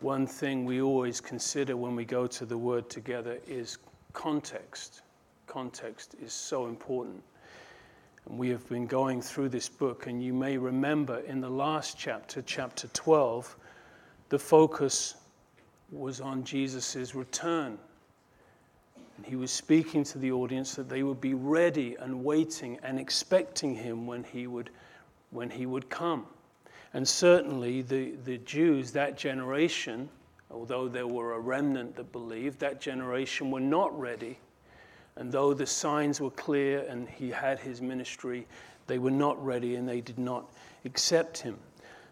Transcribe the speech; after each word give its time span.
one 0.00 0.26
thing 0.26 0.64
we 0.64 0.82
always 0.82 1.20
consider 1.20 1.76
when 1.76 1.96
we 1.96 2.04
go 2.04 2.26
to 2.26 2.44
the 2.44 2.58
Word 2.58 2.90
together 2.90 3.38
is 3.46 3.78
context. 4.12 5.02
Context 5.46 6.16
is 6.22 6.32
so 6.32 6.66
important. 6.66 7.22
And 8.28 8.38
we 8.38 8.48
have 8.50 8.68
been 8.68 8.86
going 8.86 9.22
through 9.22 9.50
this 9.50 9.68
book, 9.68 10.06
and 10.06 10.22
you 10.22 10.34
may 10.34 10.58
remember 10.58 11.20
in 11.20 11.40
the 11.40 11.48
last 11.48 11.96
chapter, 11.98 12.42
chapter 12.42 12.88
12, 12.88 13.56
the 14.28 14.38
focus 14.38 15.14
was 15.90 16.20
on 16.20 16.44
Jesus' 16.44 17.14
return. 17.14 17.78
And 19.16 19.24
he 19.24 19.36
was 19.36 19.50
speaking 19.50 20.04
to 20.04 20.18
the 20.18 20.32
audience 20.32 20.74
that 20.74 20.88
they 20.88 21.02
would 21.04 21.20
be 21.20 21.34
ready 21.34 21.96
and 22.00 22.22
waiting 22.22 22.78
and 22.82 22.98
expecting 22.98 23.74
him 23.74 24.06
when 24.06 24.24
he 24.24 24.46
would, 24.46 24.70
when 25.30 25.48
he 25.48 25.64
would 25.64 25.88
come. 25.88 26.26
And 26.94 27.06
certainly 27.06 27.82
the, 27.82 28.12
the 28.24 28.38
Jews, 28.38 28.92
that 28.92 29.16
generation, 29.16 30.08
although 30.50 30.88
there 30.88 31.06
were 31.06 31.34
a 31.34 31.40
remnant 31.40 31.96
that 31.96 32.12
believed, 32.12 32.60
that 32.60 32.80
generation 32.80 33.50
were 33.50 33.60
not 33.60 33.98
ready. 33.98 34.38
And 35.16 35.32
though 35.32 35.54
the 35.54 35.66
signs 35.66 36.20
were 36.20 36.30
clear 36.30 36.80
and 36.88 37.08
he 37.08 37.30
had 37.30 37.58
his 37.58 37.80
ministry, 37.80 38.46
they 38.86 38.98
were 38.98 39.10
not 39.10 39.42
ready 39.44 39.76
and 39.76 39.88
they 39.88 40.00
did 40.00 40.18
not 40.18 40.50
accept 40.84 41.38
him. 41.38 41.58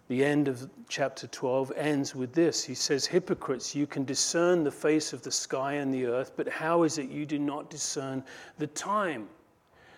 The 0.09 0.23
end 0.25 0.49
of 0.49 0.69
chapter 0.89 1.27
12 1.27 1.73
ends 1.77 2.15
with 2.15 2.35
this. 2.35 2.63
He 2.63 2.75
says, 2.75 3.07
Hypocrites, 3.07 3.75
you 3.75 3.87
can 3.87 4.05
discern 4.05 4.63
the 4.63 4.71
face 4.71 5.15
of 5.15 5.23
the 5.23 5.31
sky 5.31 5.75
and 5.75 5.95
the 5.95 6.07
earth, 6.07 6.33
but 6.37 6.47
how 6.47 6.83
is 6.83 6.99
it 6.99 7.09
you 7.09 7.25
do 7.25 7.39
not 7.39 7.71
discern 7.71 8.23
the 8.59 8.67
time? 8.67 9.29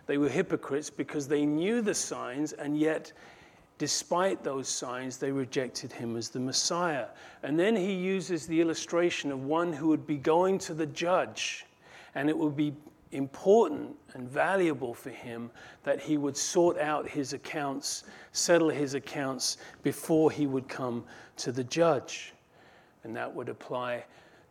They 0.06 0.18
were 0.18 0.28
hypocrites 0.28 0.90
because 0.90 1.26
they 1.26 1.44
knew 1.44 1.82
the 1.82 1.94
signs, 1.94 2.52
and 2.52 2.78
yet 2.78 3.12
Despite 3.78 4.42
those 4.42 4.68
signs, 4.68 5.18
they 5.18 5.30
rejected 5.30 5.92
him 5.92 6.16
as 6.16 6.30
the 6.30 6.40
Messiah. 6.40 7.08
And 7.42 7.58
then 7.58 7.76
he 7.76 7.92
uses 7.92 8.46
the 8.46 8.60
illustration 8.60 9.30
of 9.30 9.44
one 9.44 9.72
who 9.72 9.88
would 9.88 10.06
be 10.06 10.16
going 10.16 10.58
to 10.60 10.74
the 10.74 10.86
judge, 10.86 11.66
and 12.14 12.30
it 12.30 12.36
would 12.36 12.56
be 12.56 12.74
important 13.12 13.94
and 14.14 14.28
valuable 14.28 14.94
for 14.94 15.10
him 15.10 15.50
that 15.84 16.00
he 16.00 16.16
would 16.16 16.36
sort 16.36 16.78
out 16.78 17.06
his 17.06 17.34
accounts, 17.34 18.04
settle 18.32 18.70
his 18.70 18.94
accounts 18.94 19.58
before 19.82 20.30
he 20.30 20.46
would 20.46 20.68
come 20.68 21.04
to 21.36 21.52
the 21.52 21.64
judge. 21.64 22.32
And 23.04 23.14
that 23.14 23.32
would 23.32 23.50
apply 23.50 24.04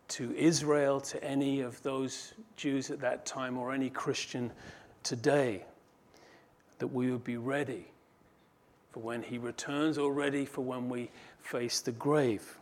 to 0.08 0.32
Israel, 0.36 1.00
to 1.00 1.22
any 1.22 1.60
of 1.60 1.82
those 1.82 2.32
Jews 2.56 2.92
at 2.92 3.00
that 3.00 3.26
time, 3.26 3.58
or 3.58 3.72
any 3.72 3.90
Christian 3.90 4.52
today, 5.02 5.64
that 6.78 6.86
we 6.86 7.10
would 7.10 7.24
be 7.24 7.36
ready 7.36 7.88
for 8.96 9.00
when 9.00 9.22
he 9.22 9.36
returns 9.36 9.98
or 9.98 10.10
ready 10.10 10.46
for 10.46 10.62
when 10.62 10.88
we 10.88 11.10
face 11.42 11.80
the 11.80 11.92
grave. 11.92 12.56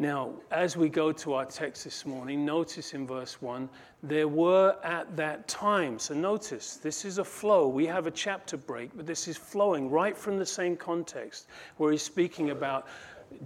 Now, 0.00 0.32
as 0.50 0.76
we 0.76 0.88
go 0.88 1.12
to 1.12 1.34
our 1.34 1.44
text 1.44 1.84
this 1.84 2.04
morning, 2.04 2.44
notice 2.44 2.94
in 2.94 3.06
verse 3.06 3.40
1 3.40 3.68
there 4.02 4.26
were 4.26 4.74
at 4.82 5.16
that 5.16 5.46
time. 5.46 6.00
So 6.00 6.14
notice, 6.14 6.78
this 6.78 7.04
is 7.04 7.18
a 7.18 7.24
flow. 7.24 7.68
We 7.68 7.86
have 7.86 8.08
a 8.08 8.10
chapter 8.10 8.56
break, 8.56 8.90
but 8.96 9.06
this 9.06 9.28
is 9.28 9.36
flowing 9.36 9.88
right 9.88 10.18
from 10.18 10.36
the 10.36 10.44
same 10.44 10.76
context 10.76 11.46
where 11.76 11.92
he's 11.92 12.02
speaking 12.02 12.50
about 12.50 12.88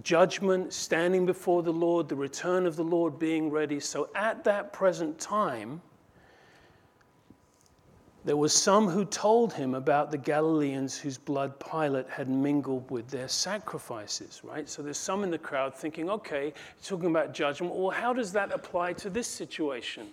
judgment, 0.01 0.73
standing 0.73 1.23
before 1.23 1.61
the 1.61 1.71
Lord, 1.71 2.09
the 2.09 2.15
return 2.15 2.65
of 2.65 2.75
the 2.75 2.83
Lord 2.83 3.19
being 3.19 3.51
ready. 3.51 3.79
So 3.79 4.09
at 4.15 4.43
that 4.45 4.73
present 4.73 5.19
time, 5.19 5.83
there 8.27 8.35
were 8.35 8.49
some 8.49 8.89
who 8.89 9.05
told 9.05 9.53
him 9.53 9.73
about 9.73 10.11
the 10.11 10.17
Galileans 10.17 10.97
whose 10.97 11.17
blood 11.17 11.57
Pilate 11.61 12.09
had 12.09 12.27
mingled 12.27 12.91
with 12.91 13.07
their 13.07 13.29
sacrifices, 13.29 14.41
right? 14.43 14.67
So 14.67 14.81
there's 14.81 14.97
some 14.97 15.23
in 15.23 15.31
the 15.31 15.37
crowd 15.37 15.73
thinking, 15.73 16.09
okay, 16.09 16.53
talking 16.83 17.09
about 17.09 17.33
judgment. 17.33 17.73
Well, 17.73 17.89
how 17.89 18.11
does 18.11 18.33
that 18.33 18.51
apply 18.51 18.93
to 18.93 19.09
this 19.09 19.27
situation? 19.27 20.07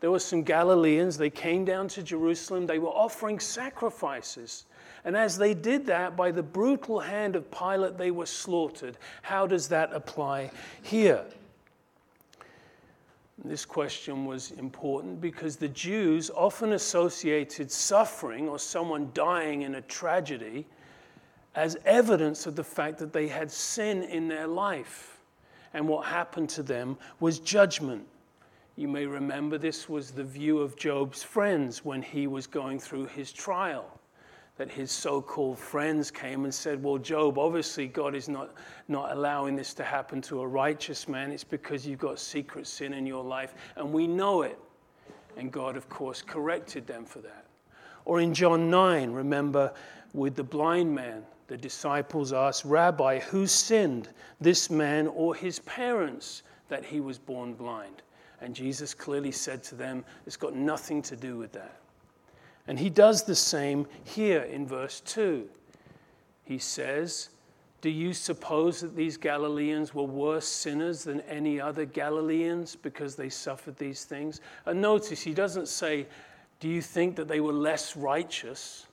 There 0.00 0.10
were 0.10 0.18
some 0.18 0.42
Galileans, 0.42 1.16
they 1.18 1.30
came 1.30 1.64
down 1.64 1.86
to 1.90 2.02
Jerusalem, 2.02 2.66
they 2.66 2.80
were 2.80 2.88
offering 2.88 3.38
sacrifices. 3.38 4.64
And 5.04 5.16
as 5.16 5.38
they 5.38 5.54
did 5.54 5.86
that, 5.86 6.16
by 6.16 6.32
the 6.32 6.42
brutal 6.42 6.98
hand 6.98 7.36
of 7.36 7.48
Pilate, 7.52 7.96
they 7.96 8.10
were 8.10 8.26
slaughtered. 8.26 8.98
How 9.22 9.46
does 9.46 9.68
that 9.68 9.92
apply 9.92 10.50
here? 10.82 11.22
This 13.44 13.64
question 13.64 14.24
was 14.24 14.50
important 14.52 15.20
because 15.20 15.56
the 15.56 15.68
Jews 15.68 16.30
often 16.34 16.72
associated 16.72 17.70
suffering 17.70 18.48
or 18.48 18.58
someone 18.58 19.10
dying 19.12 19.62
in 19.62 19.74
a 19.74 19.82
tragedy 19.82 20.66
as 21.54 21.76
evidence 21.84 22.46
of 22.46 22.56
the 22.56 22.64
fact 22.64 22.98
that 22.98 23.12
they 23.12 23.28
had 23.28 23.50
sin 23.50 24.02
in 24.02 24.28
their 24.28 24.46
life. 24.46 25.20
And 25.74 25.86
what 25.86 26.06
happened 26.06 26.48
to 26.50 26.62
them 26.62 26.96
was 27.20 27.38
judgment. 27.38 28.06
You 28.76 28.88
may 28.88 29.06
remember 29.06 29.58
this 29.58 29.88
was 29.88 30.10
the 30.10 30.24
view 30.24 30.58
of 30.58 30.76
Job's 30.76 31.22
friends 31.22 31.84
when 31.84 32.02
he 32.02 32.26
was 32.26 32.46
going 32.46 32.78
through 32.78 33.06
his 33.06 33.32
trial 33.32 33.95
that 34.56 34.70
his 34.70 34.90
so 34.90 35.20
called 35.20 35.58
friends 35.58 36.10
came 36.10 36.44
and 36.44 36.54
said, 36.54 36.82
Well, 36.82 36.98
Job, 36.98 37.38
obviously 37.38 37.86
God 37.86 38.14
is 38.14 38.28
not, 38.28 38.54
not 38.88 39.12
allowing 39.12 39.54
this 39.54 39.74
to 39.74 39.84
happen 39.84 40.22
to 40.22 40.40
a 40.40 40.46
righteous 40.46 41.08
man. 41.08 41.30
It's 41.30 41.44
because 41.44 41.86
you've 41.86 41.98
got 41.98 42.18
secret 42.18 42.66
sin 42.66 42.94
in 42.94 43.06
your 43.06 43.22
life, 43.22 43.54
and 43.76 43.92
we 43.92 44.06
know 44.06 44.42
it. 44.42 44.58
And 45.36 45.52
God, 45.52 45.76
of 45.76 45.88
course, 45.88 46.22
corrected 46.22 46.86
them 46.86 47.04
for 47.04 47.18
that. 47.18 47.44
Or 48.06 48.20
in 48.20 48.32
John 48.32 48.70
9, 48.70 49.10
remember 49.10 49.74
with 50.14 50.34
the 50.34 50.44
blind 50.44 50.94
man, 50.94 51.22
the 51.48 51.56
disciples 51.56 52.32
asked, 52.32 52.64
Rabbi, 52.64 53.20
who 53.20 53.46
sinned, 53.46 54.08
this 54.40 54.70
man 54.70 55.06
or 55.08 55.34
his 55.34 55.58
parents, 55.60 56.42
that 56.68 56.84
he 56.84 57.00
was 57.00 57.18
born 57.18 57.52
blind? 57.52 58.02
And 58.40 58.54
Jesus 58.54 58.94
clearly 58.94 59.32
said 59.32 59.62
to 59.64 59.74
them, 59.74 60.04
It's 60.26 60.36
got 60.36 60.54
nothing 60.54 61.02
to 61.02 61.16
do 61.16 61.36
with 61.36 61.52
that. 61.52 61.80
And 62.68 62.78
he 62.78 62.90
does 62.90 63.22
the 63.22 63.34
same 63.34 63.86
here 64.04 64.42
in 64.42 64.66
verse 64.66 65.00
2. 65.00 65.48
He 66.44 66.58
says, 66.58 67.30
Do 67.80 67.90
you 67.90 68.12
suppose 68.12 68.80
that 68.80 68.96
these 68.96 69.16
Galileans 69.16 69.94
were 69.94 70.04
worse 70.04 70.48
sinners 70.48 71.04
than 71.04 71.20
any 71.22 71.60
other 71.60 71.84
Galileans 71.84 72.74
because 72.76 73.14
they 73.14 73.28
suffered 73.28 73.76
these 73.76 74.04
things? 74.04 74.40
And 74.64 74.80
notice 74.80 75.22
he 75.22 75.34
doesn't 75.34 75.68
say, 75.68 76.06
Do 76.60 76.68
you 76.68 76.82
think 76.82 77.16
that 77.16 77.28
they 77.28 77.40
were 77.40 77.52
less 77.52 77.96
righteous? 77.96 78.86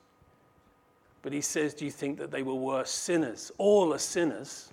But 1.24 1.34
he 1.34 1.42
says, 1.42 1.74
Do 1.74 1.86
you 1.86 1.92
think 1.92 2.20
that 2.20 2.32
they 2.32 2.44
were 2.44 2.56
worse 2.56 2.92
sinners? 2.92 3.52
All 3.58 3.94
are 3.94 4.00
sinners. 4.00 4.70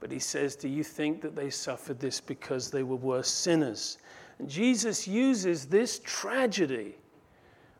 But 0.00 0.10
he 0.10 0.18
says, 0.18 0.56
Do 0.56 0.68
you 0.68 0.84
think 0.84 1.20
that 1.22 1.34
they 1.34 1.50
suffered 1.50 1.98
this 1.98 2.20
because 2.20 2.70
they 2.70 2.82
were 2.82 2.96
worse 2.96 3.30
sinners? 3.30 3.98
And 4.38 4.48
Jesus 4.48 5.08
uses 5.08 5.66
this 5.66 6.00
tragedy 6.04 6.96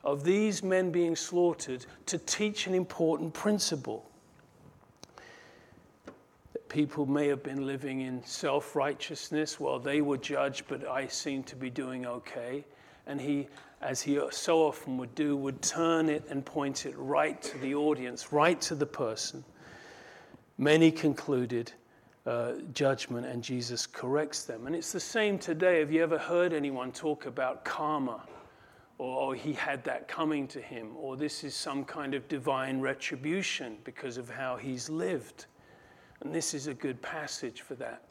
of 0.07 0.23
these 0.23 0.63
men 0.63 0.93
being 0.93 1.17
slaughtered 1.17 1.85
to 2.07 2.17
teach 2.17 2.69
an 2.69 2.75
important 2.75 3.35
principle. 3.35 4.09
That 6.53 6.69
people 6.69 7.07
may 7.07 7.27
have 7.27 7.43
been 7.43 7.67
living 7.67 8.03
in 8.03 8.25
self 8.25 8.77
righteousness 8.77 9.59
while 9.59 9.81
they 9.81 10.01
were 10.03 10.17
judged, 10.17 10.67
but 10.69 10.87
I 10.87 11.09
seem 11.09 11.43
to 11.43 11.57
be 11.57 11.71
doing 11.71 12.07
okay. 12.07 12.65
And 13.09 13.21
he, 13.21 13.49
as 13.83 14.01
he 14.01 14.21
so 14.31 14.63
often 14.63 14.97
would 14.99 15.15
do, 15.17 15.37
would 15.37 15.61
turn 15.61 16.09
it 16.09 16.23
and 16.31 16.47
point 16.47 16.87
it 16.87 16.95
right 16.97 17.43
to 17.43 17.59
the 17.59 17.75
audience, 17.75 18.33
right 18.33 18.61
to 18.61 18.77
the 18.77 18.87
person. 18.87 19.45
Many 20.57 20.93
concluded 20.93 21.73
uh, 22.27 22.53
judgment, 22.75 23.27
and 23.27 23.43
Jesus 23.43 23.87
corrects 23.89 24.45
them. 24.45 24.69
And 24.69 24.77
it's 24.77 24.93
the 24.93 25.01
same 25.01 25.37
today. 25.37 25.81
Have 25.81 25.91
you 25.91 26.05
ever 26.05 26.19
heard 26.19 26.53
anyone 26.53 26.93
talk 26.93 27.27
about 27.27 27.65
karma? 27.65 28.21
Or, 28.99 29.35
he 29.35 29.53
had 29.53 29.85
that 29.85 30.09
coming 30.09 30.49
to 30.49 30.61
him, 30.61 30.93
or 30.97 31.17
this 31.17 31.45
is 31.45 31.55
some 31.55 31.85
kind 31.85 32.15
of 32.15 32.27
divine 32.29 32.81
retribution 32.81 33.77
because 33.85 34.17
of 34.17 34.31
how 34.31 34.57
he's 34.57 34.89
lived. 34.89 35.47
And 36.23 36.35
this 36.35 36.55
is 36.55 36.67
a 36.67 36.75
good 36.75 37.01
passage 37.03 37.61
for 37.61 37.75
that 37.75 38.03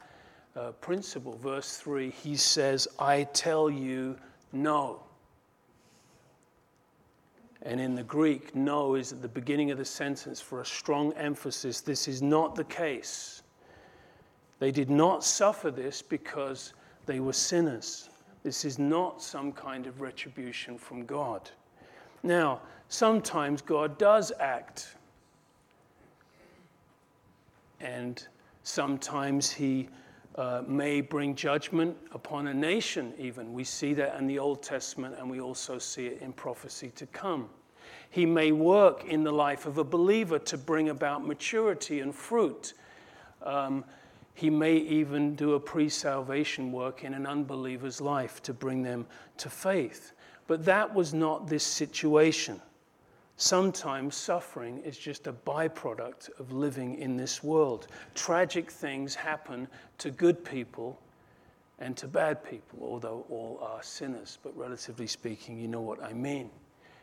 uh, 0.54 0.70
principle. 0.72 1.36
Verse 1.38 1.76
3, 1.76 2.10
he 2.10 2.36
says, 2.36 2.86
I 2.98 3.24
tell 3.24 3.68
you 3.68 4.16
no. 4.52 5.02
And 7.62 7.80
in 7.80 7.96
the 7.96 8.04
Greek, 8.04 8.54
no 8.54 8.94
is 8.94 9.12
at 9.12 9.22
the 9.22 9.28
beginning 9.28 9.72
of 9.72 9.78
the 9.78 9.84
sentence 9.84 10.40
for 10.40 10.60
a 10.60 10.66
strong 10.66 11.12
emphasis. 11.14 11.80
This 11.80 12.06
is 12.06 12.22
not 12.22 12.54
the 12.54 12.64
case. 12.64 13.42
They 14.60 14.70
did 14.70 14.88
not 14.88 15.24
suffer 15.24 15.70
this 15.72 16.00
because 16.00 16.74
they 17.06 17.18
were 17.18 17.32
sinners. 17.32 18.08
This 18.46 18.64
is 18.64 18.78
not 18.78 19.20
some 19.20 19.50
kind 19.50 19.88
of 19.88 20.00
retribution 20.00 20.78
from 20.78 21.04
God. 21.04 21.50
Now, 22.22 22.60
sometimes 22.88 23.60
God 23.60 23.98
does 23.98 24.30
act, 24.38 24.94
and 27.80 28.24
sometimes 28.62 29.50
He 29.50 29.88
uh, 30.36 30.62
may 30.64 31.00
bring 31.00 31.34
judgment 31.34 31.96
upon 32.12 32.46
a 32.46 32.54
nation, 32.54 33.12
even. 33.18 33.52
We 33.52 33.64
see 33.64 33.94
that 33.94 34.16
in 34.16 34.28
the 34.28 34.38
Old 34.38 34.62
Testament, 34.62 35.16
and 35.18 35.28
we 35.28 35.40
also 35.40 35.76
see 35.80 36.06
it 36.06 36.22
in 36.22 36.32
prophecy 36.32 36.92
to 36.94 37.06
come. 37.06 37.48
He 38.10 38.26
may 38.26 38.52
work 38.52 39.06
in 39.06 39.24
the 39.24 39.32
life 39.32 39.66
of 39.66 39.78
a 39.78 39.84
believer 39.84 40.38
to 40.38 40.56
bring 40.56 40.90
about 40.90 41.26
maturity 41.26 41.98
and 41.98 42.14
fruit. 42.14 42.74
Um, 43.42 43.84
He 44.36 44.50
may 44.50 44.76
even 44.76 45.34
do 45.34 45.54
a 45.54 45.60
pre 45.60 45.88
salvation 45.88 46.70
work 46.70 47.04
in 47.04 47.14
an 47.14 47.26
unbeliever's 47.26 48.02
life 48.02 48.42
to 48.42 48.52
bring 48.52 48.82
them 48.82 49.06
to 49.38 49.48
faith. 49.48 50.12
But 50.46 50.62
that 50.66 50.94
was 50.94 51.14
not 51.14 51.48
this 51.48 51.64
situation. 51.64 52.60
Sometimes 53.38 54.14
suffering 54.14 54.82
is 54.84 54.98
just 54.98 55.26
a 55.26 55.32
byproduct 55.32 56.38
of 56.38 56.52
living 56.52 56.98
in 56.98 57.16
this 57.16 57.42
world. 57.42 57.86
Tragic 58.14 58.70
things 58.70 59.14
happen 59.14 59.68
to 59.96 60.10
good 60.10 60.44
people 60.44 61.00
and 61.78 61.96
to 61.96 62.06
bad 62.06 62.44
people, 62.44 62.80
although 62.82 63.24
all 63.30 63.58
are 63.62 63.82
sinners. 63.82 64.36
But 64.42 64.54
relatively 64.54 65.06
speaking, 65.06 65.58
you 65.58 65.66
know 65.66 65.80
what 65.80 66.02
I 66.02 66.12
mean. 66.12 66.50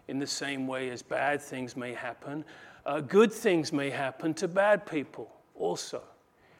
In 0.07 0.19
the 0.19 0.27
same 0.27 0.67
way 0.67 0.91
as 0.91 1.01
bad 1.01 1.41
things 1.41 1.75
may 1.75 1.93
happen, 1.93 2.45
uh, 2.85 3.01
good 3.01 3.33
things 3.33 3.73
may 3.73 3.89
happen 3.89 4.35
to 4.35 4.47
bad 4.47 4.85
people 4.85 5.31
also. 5.55 6.03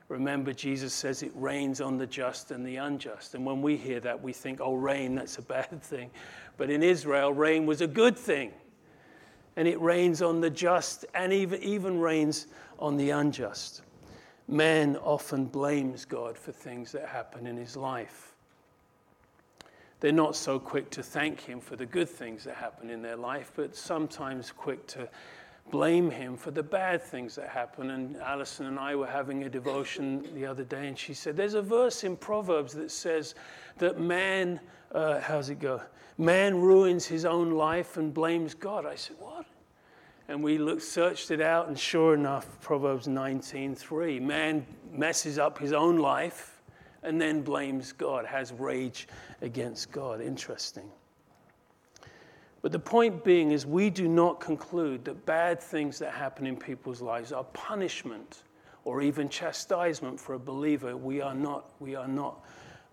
Remember, 0.10 0.54
Jesus 0.54 0.94
says 0.94 1.24
it 1.24 1.32
rains 1.34 1.82
on 1.82 1.98
the 1.98 2.06
just 2.06 2.52
and 2.52 2.66
the 2.66 2.76
unjust. 2.78 3.36
And 3.36 3.46
when 3.46 3.62
we 3.62 3.78
hear 3.78 4.00
that, 4.02 4.22
we 4.22 4.34
think, 4.34 4.60
oh, 4.62 4.76
rain, 4.76 5.16
that's 5.16 5.38
a 5.38 5.42
bad 5.42 5.82
thing. 5.84 6.12
But 6.58 6.70
in 6.70 6.84
Israel, 6.84 7.34
rain 7.34 7.66
was 7.66 7.82
a 7.82 7.88
good 7.88 8.18
thing. 8.18 8.52
And 9.56 9.68
it 9.68 9.80
rains 9.80 10.22
on 10.22 10.42
the 10.42 10.50
just 10.50 11.06
and 11.14 11.32
even, 11.32 11.62
even 11.64 12.00
rains 12.00 12.48
on 12.80 12.98
the 12.98 13.12
unjust. 13.12 13.82
Man 14.48 14.98
often 14.98 15.46
blames 15.46 16.06
God 16.06 16.38
for 16.38 16.52
things 16.52 16.92
that 16.92 17.08
happen 17.08 17.48
in 17.48 17.56
his 17.56 17.78
life. 17.78 18.34
They're 20.00 20.12
not 20.12 20.36
so 20.36 20.60
quick 20.60 20.90
to 20.92 21.02
thank 21.02 21.40
him 21.40 21.62
for 21.62 21.78
the 21.78 21.86
good 21.86 22.10
things 22.10 22.44
that 22.44 22.56
happen 22.56 22.90
in 22.90 23.02
their 23.02 23.16
life, 23.16 23.54
but 23.56 23.74
sometimes 23.74 24.52
quick 24.52 24.86
to 24.88 25.08
blame 25.72 26.10
him 26.10 26.38
for 26.38 26.52
the 26.52 26.64
bad 26.64 27.02
things 27.02 27.36
that 27.36 27.50
happen. 27.50 27.92
And 27.92 28.18
Alison 28.18 28.68
and 28.68 28.80
I 28.80 28.96
were 28.96 29.08
having 29.08 29.44
a 29.44 29.50
devotion 29.50 30.28
the 30.36 30.46
other 30.46 30.64
day, 30.64 30.88
and 30.88 30.98
she 30.98 31.14
said, 31.14 31.36
There's 31.36 31.54
a 31.54 31.62
verse 31.62 32.04
in 32.04 32.16
Proverbs 32.16 32.74
that 32.74 32.92
says 32.92 33.36
that 33.78 34.00
man, 34.00 34.60
uh, 34.92 35.20
how's 35.20 35.50
it 35.50 35.60
go? 35.60 35.82
Man 36.18 36.58
ruins 36.58 37.06
his 37.06 37.26
own 37.26 37.52
life 37.52 37.98
and 37.98 38.14
blames 38.14 38.54
God. 38.54 38.86
I 38.86 38.96
said, 38.96 39.16
What? 39.20 39.46
And 40.28 40.44
we 40.44 40.58
looked, 40.58 40.84
searched 40.84 41.32
it 41.32 41.42
out, 41.42 41.68
and 41.68 41.78
sure 41.78 42.14
enough, 42.14 42.60
Proverbs 42.62 43.08
19:3. 43.08 44.22
Man 44.22 44.66
messes 44.92 45.38
up 45.38 45.58
his 45.58 45.74
own 45.74 45.98
life 45.98 46.62
and 47.04 47.20
then 47.20 47.42
blames 47.42 47.92
God, 47.92 48.26
has 48.26 48.54
rage 48.54 49.08
against 49.42 49.92
God. 49.92 50.22
Interesting. 50.22 50.90
But 52.64 52.72
the 52.72 52.80
point 52.80 53.26
being 53.26 53.52
is, 53.52 53.66
we 53.66 53.90
do 53.90 54.08
not 54.08 54.40
conclude 54.40 55.04
that 55.04 55.26
bad 55.26 55.62
things 55.62 56.00
that 56.00 56.14
happen 56.14 56.48
in 56.48 56.56
people's 56.56 57.02
lives 57.02 57.34
are 57.34 57.44
punishment 57.44 58.44
or 58.86 59.02
even 59.02 59.28
chastisement 59.28 60.18
for 60.18 60.36
a 60.36 60.40
believer. 60.40 60.96
We 60.96 61.20
are 61.20 61.36
not, 61.36 61.72
we 61.82 61.94
are 61.96 62.08
not, 62.08 62.42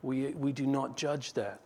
we, 0.03 0.33
we 0.33 0.51
do 0.51 0.67
not 0.67 0.97
judge 0.97 1.35
that. 1.35 1.61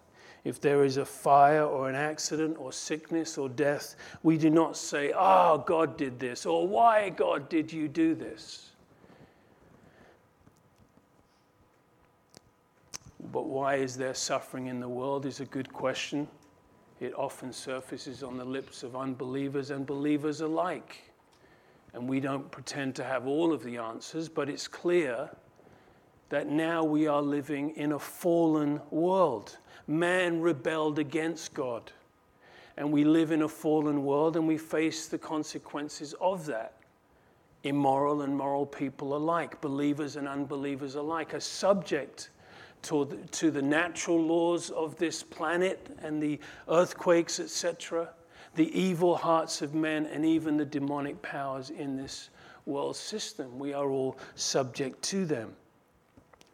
If 0.45 0.61
there 0.61 0.85
is 0.85 0.99
a 0.99 1.07
fire 1.07 1.65
or 1.65 1.89
an 1.89 1.95
accident 1.95 2.59
or 2.59 2.73
sickness 2.73 3.39
or 3.39 3.49
death, 3.49 3.97
we 4.23 4.37
do 4.37 4.51
not 4.51 4.77
say, 4.77 5.15
Oh, 5.17 5.65
God 5.67 5.97
did 5.97 6.21
this, 6.21 6.45
or 6.45 6.69
Why, 6.69 7.09
God, 7.09 7.49
did 7.49 7.73
you 7.73 7.89
do 7.89 8.15
this? 8.15 8.73
But 13.33 13.47
why 13.47 13.77
is 13.77 13.97
there 13.97 14.13
suffering 14.13 14.67
in 14.67 14.79
the 14.79 14.89
world 14.89 15.25
is 15.25 15.41
a 15.41 15.47
good 15.47 15.73
question. 15.73 16.29
It 17.01 17.15
often 17.15 17.53
surfaces 17.53 18.23
on 18.23 18.37
the 18.37 18.45
lips 18.45 18.83
of 18.83 18.97
unbelievers 18.97 19.71
and 19.71 19.87
believers 19.87 20.41
alike. 20.41 21.03
And 21.93 22.09
we 22.09 22.21
don't 22.21 22.51
pretend 22.51 22.95
to 22.97 23.05
have 23.05 23.27
all 23.27 23.53
of 23.53 23.63
the 23.63 23.77
answers, 23.77 24.29
but 24.29 24.49
it's 24.49 24.69
clear 24.69 25.31
that 26.29 26.49
now 26.49 26.83
we 26.83 27.07
are 27.07 27.23
living 27.23 27.71
in 27.77 27.93
a 27.93 27.99
fallen 27.99 28.81
world 28.91 29.57
man 29.87 30.41
rebelled 30.41 30.99
against 30.99 31.55
God. 31.55 31.91
And 32.77 32.91
we 32.91 33.05
live 33.05 33.31
in 33.31 33.43
a 33.43 33.49
fallen 33.49 34.05
world 34.05 34.37
and 34.37 34.49
we 34.49 34.59
face 34.59 35.07
the 35.07 35.19
consequences 35.19 36.15
of 36.21 36.47
that. 36.47 36.75
Immoral 37.63 38.23
and 38.23 38.37
moral 38.37 38.67
people 38.67 39.17
alike, 39.17 39.61
believers 39.61 40.17
and 40.17 40.29
unbelievers 40.29 40.97
alike, 40.97 41.35
are 41.35 41.41
subject 41.41 42.31
to 42.85 43.05
the, 43.05 43.17
to 43.17 43.51
the 43.51 43.63
natural 43.63 44.21
laws 44.21 44.71
of 44.71 44.97
this 44.97 45.23
planet 45.23 45.97
and 46.03 46.23
the 46.23 46.39
earthquakes, 46.69 47.41
etc., 47.41 48.09
the 48.55 48.79
evil 48.79 49.17
hearts 49.17 49.63
of 49.63 49.75
men, 49.75 50.07
and 50.07 50.25
even 50.25 50.57
the 50.57 50.65
demonic 50.65 51.21
powers 51.23 51.71
in 51.71 51.97
this 51.97 52.31
world 52.67 52.97
system. 52.97 53.59
We 53.59 53.73
are 53.73 53.89
all 53.89 54.17
subject 54.37 55.03
to 55.05 55.27
them. 55.27 55.55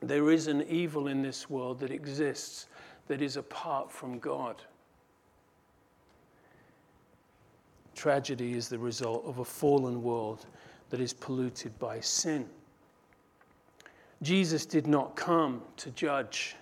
There 0.00 0.30
is 0.30 0.46
an 0.46 0.62
evil 0.62 1.08
in 1.08 1.22
this 1.22 1.50
world 1.50 1.80
that 1.80 1.90
exists 1.90 2.66
that 3.08 3.20
is 3.20 3.36
apart 3.36 3.92
from 3.92 4.18
God. 4.18 4.62
Tragedy 7.94 8.54
is 8.54 8.68
the 8.68 8.78
result 8.78 9.26
of 9.26 9.40
a 9.40 9.44
fallen 9.44 10.02
world 10.02 10.46
that 10.88 11.00
is 11.00 11.12
polluted 11.12 11.78
by 11.78 12.00
sin. 12.00 12.48
Jesus 14.22 14.66
did 14.66 14.86
not 14.86 15.16
come 15.16 15.62
to 15.78 15.90
judge 15.90 16.56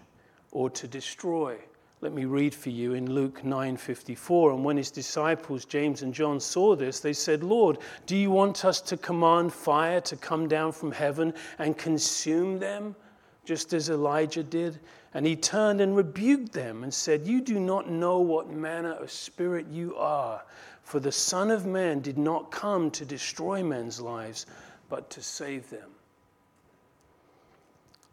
or 0.52 0.70
to 0.70 0.86
destroy. 0.86 1.56
Let 2.00 2.12
me 2.12 2.24
read 2.24 2.54
for 2.54 2.70
you 2.70 2.94
in 2.94 3.10
Luke 3.10 3.42
9:54 3.42 4.52
and 4.52 4.64
when 4.64 4.76
his 4.76 4.90
disciples 4.90 5.64
James 5.64 6.02
and 6.02 6.14
John 6.14 6.38
saw 6.38 6.76
this 6.76 7.00
they 7.00 7.12
said 7.12 7.42
Lord 7.42 7.78
do 8.06 8.16
you 8.16 8.30
want 8.30 8.64
us 8.64 8.80
to 8.82 8.96
command 8.96 9.52
fire 9.52 10.00
to 10.02 10.16
come 10.16 10.46
down 10.46 10.70
from 10.70 10.92
heaven 10.92 11.34
and 11.58 11.76
consume 11.76 12.60
them 12.60 12.94
just 13.44 13.72
as 13.72 13.90
Elijah 13.90 14.44
did 14.44 14.78
and 15.14 15.24
he 15.26 15.36
turned 15.36 15.80
and 15.80 15.96
rebuked 15.96 16.52
them 16.52 16.84
and 16.84 16.92
said, 16.92 17.26
You 17.26 17.40
do 17.40 17.58
not 17.58 17.90
know 17.90 18.20
what 18.20 18.50
manner 18.50 18.92
of 18.92 19.10
spirit 19.10 19.66
you 19.68 19.96
are, 19.96 20.44
for 20.82 21.00
the 21.00 21.12
Son 21.12 21.50
of 21.50 21.66
Man 21.66 22.00
did 22.00 22.18
not 22.18 22.50
come 22.50 22.90
to 22.92 23.04
destroy 23.04 23.62
men's 23.62 24.00
lives, 24.00 24.46
but 24.88 25.08
to 25.10 25.22
save 25.22 25.68
them. 25.70 25.90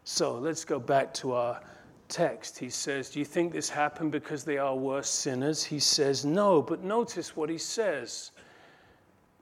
So 0.08 0.38
let's 0.38 0.64
go 0.64 0.78
back 0.78 1.12
to 1.14 1.32
our 1.32 1.60
text. 2.06 2.56
He 2.60 2.70
says, 2.70 3.10
Do 3.10 3.18
you 3.18 3.24
think 3.24 3.52
this 3.52 3.68
happened 3.68 4.12
because 4.12 4.44
they 4.44 4.56
are 4.56 4.76
worse 4.76 5.10
sinners? 5.10 5.64
He 5.64 5.80
says, 5.80 6.24
No, 6.24 6.62
but 6.62 6.84
notice 6.84 7.36
what 7.36 7.50
he 7.50 7.58
says. 7.58 8.30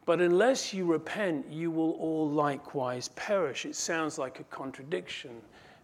But 0.07 0.23
unless 0.23 0.73
you 0.73 0.87
repent, 0.87 1.47
you 1.51 1.71
will 1.71 1.93
all 1.93 2.31
likewise 2.31 3.09
perish. 3.09 3.67
It 3.67 3.77
sounds 3.77 4.17
like 4.17 4.41
a 4.41 4.45
contradiction. 4.45 5.33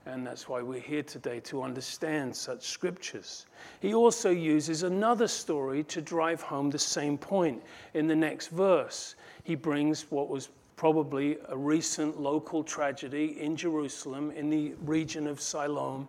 And 0.07 0.27
that's 0.27 0.49
why 0.49 0.63
we're 0.63 0.81
here 0.81 1.03
today 1.03 1.41
to 1.41 1.63
understand 1.63 2.35
such 2.35 2.67
scriptures. 2.67 3.45
He 3.81 3.93
also 3.93 4.31
uses 4.31 4.83
another 4.83 5.29
story 5.29 5.85
to 5.85 6.01
drive 6.01 6.41
home 6.41 6.71
the 6.71 6.79
same 6.79 7.19
point. 7.19 7.63
In 7.93 8.07
the 8.07 8.17
next 8.17 8.49
verse, 8.49 9.15
he 9.45 9.57
brings 9.57 10.11
what 10.11 10.31
was 10.31 10.49
probably 10.81 11.37
a 11.51 11.57
recent 11.59 12.19
local 12.19 12.65
tragedy 12.65 13.39
in 13.39 13.55
Jerusalem, 13.55 14.31
in 14.31 14.49
the 14.49 14.73
region 14.87 15.27
of 15.27 15.39
Siloam. 15.39 16.09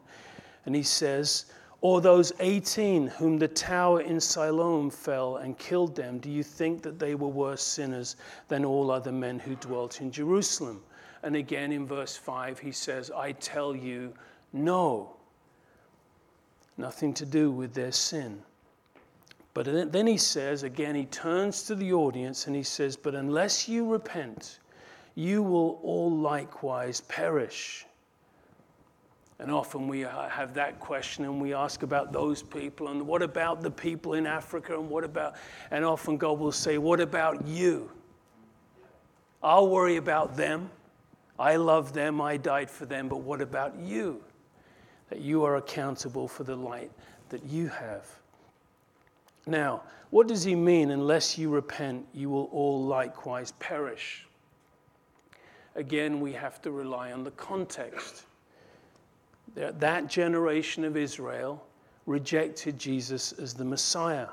And 0.66 0.74
he 0.74 0.82
says, 0.82 1.48
Or 1.82 2.00
those 2.00 2.32
18 2.40 3.08
whom 3.08 3.38
the 3.38 3.50
tower 3.50 4.00
in 4.00 4.22
Siloam 4.22 4.90
fell 4.90 5.36
and 5.36 5.58
killed 5.58 5.94
them, 5.94 6.20
do 6.20 6.32
you 6.32 6.42
think 6.42 6.84
that 6.84 7.00
they 7.00 7.16
were 7.16 7.28
worse 7.28 7.62
sinners 7.62 8.16
than 8.48 8.64
all 8.64 8.92
other 8.92 9.12
men 9.12 9.40
who 9.40 9.56
dwelt 9.56 10.00
in 10.00 10.10
Jerusalem? 10.10 10.82
And 11.22 11.36
again 11.36 11.74
in 11.74 11.86
verse 11.86 12.16
5, 12.16 12.58
he 12.58 12.72
says, 12.72 13.12
I 13.12 13.34
tell 13.34 13.76
you, 13.76 14.14
no. 14.54 15.18
Nothing 16.78 17.14
to 17.16 17.26
do 17.26 17.52
with 17.52 17.74
their 17.74 17.92
sin. 17.92 18.42
But 19.54 19.92
then 19.92 20.08
he 20.08 20.18
says, 20.18 20.64
again, 20.64 20.96
he 20.96 21.06
turns 21.06 21.64
to 21.64 21.76
the 21.76 21.92
audience 21.92 22.48
and 22.48 22.56
he 22.56 22.64
says, 22.64 22.96
But 22.96 23.16
unless 23.16 23.68
you 23.68 23.86
repent, 23.86 24.60
you 25.16 25.44
will 25.44 25.80
all 25.84 26.10
likewise 26.10 27.02
perish. 27.02 27.86
And 29.40 29.52
often 29.52 29.88
we 29.88 30.02
have 30.02 30.54
that 30.54 30.80
question 30.80 31.26
and 31.26 31.42
we 31.42 31.54
ask 31.54 31.84
about 31.84 32.14
those 32.14 32.44
people 32.44 32.90
and 32.90 33.06
what 33.06 33.24
about 33.24 33.62
the 33.62 33.72
people 33.72 34.14
in 34.14 34.28
Africa 34.28 34.80
and 34.80 34.88
what 34.88 35.04
about, 35.04 35.36
and 35.72 35.84
often 35.84 36.16
God 36.16 36.40
will 36.40 36.52
say, 36.52 36.78
What 36.78 37.02
about 37.02 37.46
you? 37.46 37.92
I'll 39.44 39.68
worry 39.68 39.98
about 39.98 40.38
them. 40.38 40.70
I 41.40 41.56
love 41.56 41.92
them, 41.92 42.22
I 42.22 42.38
died 42.38 42.70
for 42.70 42.86
them, 42.86 43.10
but 43.10 43.22
what 43.22 43.42
about 43.42 43.76
you? 43.80 44.24
That 45.10 45.22
you 45.22 45.44
are 45.44 45.56
accountable 45.56 46.28
for 46.28 46.44
the 46.44 46.56
light 46.56 46.92
that 47.30 47.44
you 47.44 47.68
have. 47.68 48.21
Now, 49.48 49.84
what 50.10 50.28
does 50.28 50.44
he 50.44 50.56
mean? 50.56 50.92
Unless 50.92 51.38
you 51.38 51.50
repent, 51.50 52.06
you 52.14 52.30
will 52.30 52.50
all 52.52 52.84
likewise 52.84 53.54
perish. 53.54 54.26
Again, 55.76 56.20
we 56.20 56.34
have 56.34 56.62
to 56.64 56.72
rely 56.72 57.12
on 57.12 57.24
the 57.24 57.32
context. 57.32 58.26
That 59.56 60.08
generation 60.08 60.84
of 60.84 60.98
Israel 60.98 61.66
rejected 62.06 62.80
Jesus 62.80 63.32
as 63.34 63.54
the 63.54 63.66
Messiah. 63.66 64.30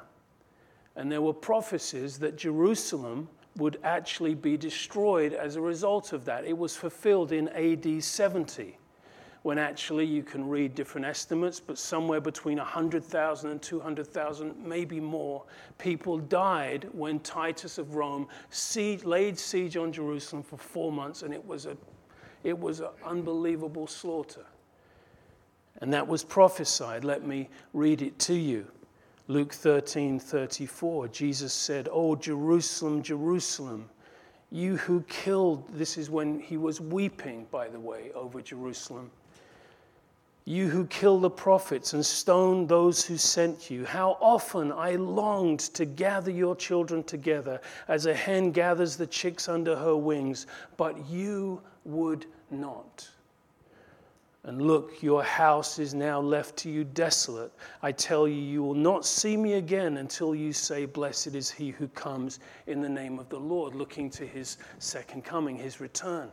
And 0.97 1.11
there 1.11 1.23
were 1.23 1.33
prophecies 1.33 2.19
that 2.19 2.37
Jerusalem 2.37 3.29
would 3.57 3.79
actually 3.83 4.35
be 4.35 4.57
destroyed 4.57 5.33
as 5.33 5.57
a 5.57 5.61
result 5.61 6.13
of 6.13 6.25
that. 6.25 6.45
It 6.45 6.57
was 6.57 6.77
fulfilled 6.77 7.33
in 7.33 7.49
AD 7.49 8.03
70. 8.03 8.78
When 9.49 9.59
actually 9.59 10.05
you 10.05 10.23
can 10.23 10.47
read 10.47 10.75
different 10.75 11.07
estimates, 11.07 11.59
but 11.59 11.79
somewhere 11.79 12.21
between 12.21 12.59
100,000 12.59 13.51
and 13.51 13.63
200,000, 13.63 14.55
maybe 14.63 15.01
more, 15.01 15.43
people 15.79 16.19
died 16.19 16.87
when 16.93 17.19
Titus 17.21 17.79
of 17.79 17.95
Rome 17.95 18.29
siege, 18.51 19.05
laid 19.05 19.39
siege 19.39 19.79
on 19.79 19.91
Jerusalem 19.91 20.43
for 20.43 20.59
four 20.59 20.93
months, 20.93 21.23
and 21.23 21.33
it 21.33 21.43
was, 21.43 21.65
a, 21.65 21.79
it 22.45 22.59
was 22.59 22.81
an 22.81 22.91
unbelievable 23.07 23.87
slaughter. 23.87 24.45
And 25.81 25.91
that 25.95 26.07
was 26.07 26.23
prophesied. 26.23 27.03
Let 27.03 27.27
me 27.27 27.49
read 27.73 28.03
it 28.03 28.19
to 28.19 28.35
you. 28.35 28.67
Luke 29.29 29.55
13 29.55 30.21
34, 30.21 31.09
Jesus 31.09 31.55
said, 31.55 31.89
Oh, 31.91 32.15
Jerusalem, 32.17 33.03
Jerusalem 33.03 33.89
you 34.51 34.77
who 34.79 35.03
killed, 35.03 35.69
this 35.75 35.99
is 35.99 36.09
when 36.09 36.41
he 36.41 36.57
was 36.57 36.81
weeping, 36.81 37.47
by 37.51 37.69
the 37.69 37.81
way, 37.81 38.11
over 38.15 38.41
Jerusalem. 38.41 39.11
You 40.49 40.71
who 40.71 40.87
killed 40.87 41.21
the 41.21 41.29
prophets 41.29 41.93
and 41.93 42.07
stoned 42.07 42.71
those 42.71 43.05
who 43.05 43.19
sent 43.19 43.69
you, 43.69 43.85
how 43.85 44.17
often 44.19 44.73
I 44.73 44.93
longed 44.93 45.61
to 45.75 45.85
gather 45.85 46.31
your 46.31 46.57
children 46.57 47.05
together 47.05 47.61
as 47.87 48.07
a 48.07 48.15
hen 48.15 48.53
gathers 48.53 48.97
the 48.97 49.07
chicks 49.07 49.47
under 49.47 49.77
her 49.77 49.95
wings, 49.95 50.47
but 50.79 51.07
you 51.07 51.61
would 51.85 52.25
not. 52.51 53.07
And 54.45 54.63
look, 54.63 55.03
your 55.03 55.23
house 55.23 55.79
is 55.79 55.93
now 55.93 56.19
left 56.19 56.57
to 56.61 56.71
you 56.71 56.83
desolate. 56.83 57.53
I 57.83 57.93
tell 57.93 58.27
you, 58.27 58.41
you 58.41 58.63
will 58.63 58.73
not 58.73 59.05
see 59.05 59.37
me 59.37 59.55
again 59.55 59.99
until 59.99 60.35
you 60.35 60.55
say, 60.55 60.87
Blessed 60.87 61.35
is 61.35 61.51
he 61.51 61.73
who 61.73 61.89
comes 61.89 62.41
in 62.67 62.81
the 62.81 62.89
name 62.89 63.19
of 63.19 63.29
the 63.29 63.39
Lord, 63.39 63.75
looking 63.75 64.09
to 64.13 64.27
his 64.27 64.57
second 64.79 65.27
coming, 65.27 65.59
his 65.59 65.79
return. 65.79 66.31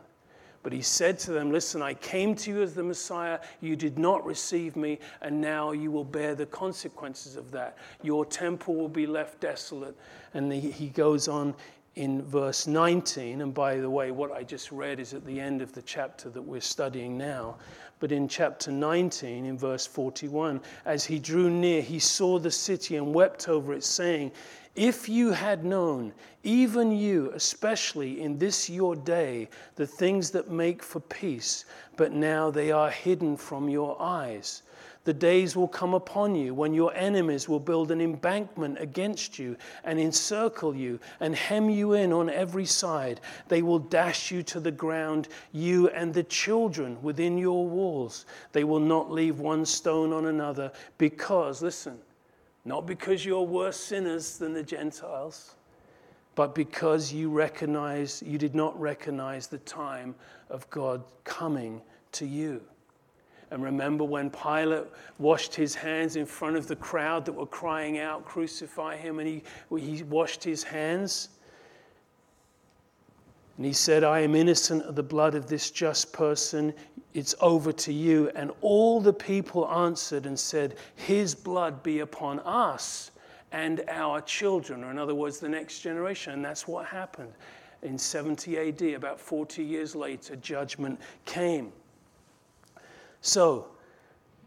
But 0.66 0.72
he 0.72 0.82
said 0.82 1.16
to 1.20 1.30
them, 1.30 1.52
Listen, 1.52 1.80
I 1.80 1.94
came 1.94 2.34
to 2.34 2.50
you 2.50 2.60
as 2.60 2.74
the 2.74 2.82
Messiah. 2.82 3.38
You 3.60 3.76
did 3.76 4.00
not 4.00 4.26
receive 4.26 4.74
me, 4.74 4.98
and 5.22 5.40
now 5.40 5.70
you 5.70 5.92
will 5.92 6.02
bear 6.02 6.34
the 6.34 6.46
consequences 6.46 7.36
of 7.36 7.52
that. 7.52 7.78
Your 8.02 8.24
temple 8.24 8.74
will 8.74 8.88
be 8.88 9.06
left 9.06 9.38
desolate. 9.38 9.96
And 10.34 10.52
he 10.52 10.88
goes 10.88 11.28
on 11.28 11.54
in 11.94 12.20
verse 12.22 12.66
19. 12.66 13.42
And 13.42 13.54
by 13.54 13.76
the 13.76 13.88
way, 13.88 14.10
what 14.10 14.32
I 14.32 14.42
just 14.42 14.72
read 14.72 14.98
is 14.98 15.14
at 15.14 15.24
the 15.24 15.38
end 15.38 15.62
of 15.62 15.72
the 15.72 15.82
chapter 15.82 16.30
that 16.30 16.42
we're 16.42 16.60
studying 16.60 17.16
now. 17.16 17.58
But 18.00 18.10
in 18.10 18.26
chapter 18.26 18.72
19, 18.72 19.44
in 19.44 19.56
verse 19.56 19.86
41, 19.86 20.60
as 20.84 21.04
he 21.04 21.20
drew 21.20 21.48
near, 21.48 21.80
he 21.80 22.00
saw 22.00 22.40
the 22.40 22.50
city 22.50 22.96
and 22.96 23.14
wept 23.14 23.48
over 23.48 23.72
it, 23.72 23.84
saying, 23.84 24.32
If 24.76 25.08
you 25.08 25.30
had 25.32 25.64
known, 25.64 26.12
even 26.42 26.92
you, 26.92 27.32
especially 27.34 28.20
in 28.20 28.36
this 28.36 28.68
your 28.68 28.94
day, 28.94 29.48
the 29.74 29.86
things 29.86 30.30
that 30.32 30.50
make 30.50 30.82
for 30.82 31.00
peace, 31.00 31.64
but 31.96 32.12
now 32.12 32.50
they 32.50 32.70
are 32.70 32.90
hidden 32.90 33.38
from 33.38 33.70
your 33.70 34.00
eyes. 34.00 34.62
The 35.04 35.14
days 35.14 35.56
will 35.56 35.68
come 35.68 35.94
upon 35.94 36.34
you 36.34 36.52
when 36.52 36.74
your 36.74 36.92
enemies 36.94 37.48
will 37.48 37.60
build 37.60 37.90
an 37.90 38.02
embankment 38.02 38.76
against 38.78 39.38
you 39.38 39.56
and 39.84 39.98
encircle 39.98 40.74
you 40.74 41.00
and 41.20 41.34
hem 41.34 41.70
you 41.70 41.94
in 41.94 42.12
on 42.12 42.28
every 42.28 42.66
side. 42.66 43.22
They 43.48 43.62
will 43.62 43.78
dash 43.78 44.30
you 44.30 44.42
to 44.42 44.60
the 44.60 44.72
ground, 44.72 45.28
you 45.52 45.88
and 45.88 46.12
the 46.12 46.24
children 46.24 47.00
within 47.00 47.38
your 47.38 47.66
walls. 47.66 48.26
They 48.52 48.64
will 48.64 48.80
not 48.80 49.10
leave 49.10 49.40
one 49.40 49.64
stone 49.64 50.12
on 50.12 50.26
another 50.26 50.70
because, 50.98 51.62
listen, 51.62 51.98
not 52.66 52.84
because 52.84 53.24
you're 53.24 53.42
worse 53.42 53.78
sinners 53.78 54.38
than 54.38 54.52
the 54.52 54.62
Gentiles, 54.62 55.54
but 56.34 56.54
because 56.54 57.12
you 57.12 57.30
recognize 57.30 58.22
you 58.26 58.38
did 58.38 58.56
not 58.56 58.78
recognize 58.78 59.46
the 59.46 59.58
time 59.58 60.16
of 60.50 60.68
God 60.68 61.04
coming 61.22 61.80
to 62.12 62.26
you. 62.26 62.60
And 63.52 63.62
remember 63.62 64.02
when 64.02 64.30
Pilate 64.30 64.86
washed 65.18 65.54
his 65.54 65.76
hands 65.76 66.16
in 66.16 66.26
front 66.26 66.56
of 66.56 66.66
the 66.66 66.74
crowd 66.74 67.24
that 67.26 67.32
were 67.32 67.46
crying 67.46 67.98
out, 67.98 68.24
Crucify 68.24 68.96
him, 68.96 69.20
and 69.20 69.28
he, 69.28 69.42
he 69.78 70.02
washed 70.02 70.42
his 70.42 70.64
hands? 70.64 71.28
And 73.56 73.64
he 73.64 73.72
said, 73.72 74.04
I 74.04 74.20
am 74.20 74.34
innocent 74.34 74.82
of 74.84 74.94
the 74.94 75.02
blood 75.02 75.34
of 75.34 75.46
this 75.48 75.70
just 75.70 76.12
person. 76.12 76.74
It's 77.14 77.34
over 77.40 77.72
to 77.72 77.92
you. 77.92 78.30
And 78.34 78.52
all 78.60 79.00
the 79.00 79.12
people 79.12 79.68
answered 79.70 80.26
and 80.26 80.38
said, 80.38 80.76
His 80.94 81.34
blood 81.34 81.82
be 81.82 82.00
upon 82.00 82.40
us 82.40 83.12
and 83.52 83.82
our 83.88 84.20
children, 84.20 84.84
or 84.84 84.90
in 84.90 84.98
other 84.98 85.14
words, 85.14 85.38
the 85.38 85.48
next 85.48 85.80
generation. 85.80 86.34
And 86.34 86.44
that's 86.44 86.68
what 86.68 86.84
happened. 86.86 87.32
In 87.82 87.96
70 87.96 88.58
AD, 88.58 88.82
about 88.94 89.18
40 89.18 89.64
years 89.64 89.94
later, 89.94 90.36
judgment 90.36 91.00
came. 91.24 91.72
So 93.22 93.68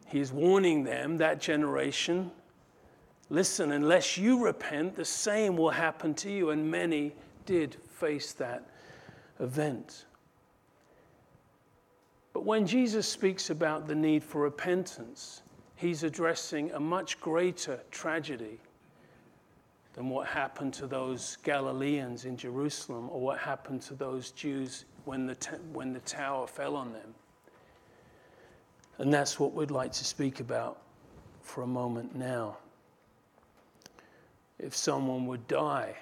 he's 0.06 0.32
warning 0.32 0.84
them, 0.84 1.18
that 1.18 1.42
generation, 1.42 2.30
listen, 3.30 3.72
unless 3.72 4.18
you 4.18 4.44
repent, 4.44 4.96
the 4.96 5.06
same 5.06 5.58
will 5.58 5.72
happen 5.72 6.14
to 6.16 6.32
you. 6.32 6.52
And 6.52 6.70
many 6.70 7.16
did 7.46 7.78
face 7.98 8.34
that 8.34 8.69
event. 9.40 10.06
But 12.34 12.46
when 12.46 12.66
Jesus 12.66 13.08
speaks 13.08 13.50
about 13.50 13.88
the 13.88 13.96
need 13.96 14.24
for 14.24 14.42
repentance, 14.42 15.42
he's 15.76 16.04
addressing 16.04 16.72
a 16.72 16.80
much 16.80 17.20
greater 17.20 17.80
tragedy 17.92 18.60
than 19.94 20.10
what 20.10 20.28
happened 20.28 20.74
to 20.76 20.88
those 20.88 21.38
Galileans 21.44 22.26
in 22.26 22.38
Jerusalem 22.38 23.10
or 23.12 23.20
what 23.20 23.40
happened 23.40 23.82
to 23.84 23.96
those 23.96 24.32
Jews 24.32 24.86
when 25.06 25.26
the, 25.26 25.36
when 25.74 25.92
the 25.92 26.00
tower 26.02 26.48
fell 26.48 26.76
on 26.76 26.94
them. 26.94 27.14
And 29.00 29.14
that's 29.14 29.40
what 29.40 29.54
we'd 29.54 29.72
like 29.72 29.92
to 29.94 30.06
speak 30.06 30.40
about 30.40 30.82
for 31.42 31.64
a 31.64 31.68
moment 31.68 32.16
now. 32.16 32.58
If 34.60 34.76
someone 34.76 35.26
would 35.26 35.48
die 35.48 35.96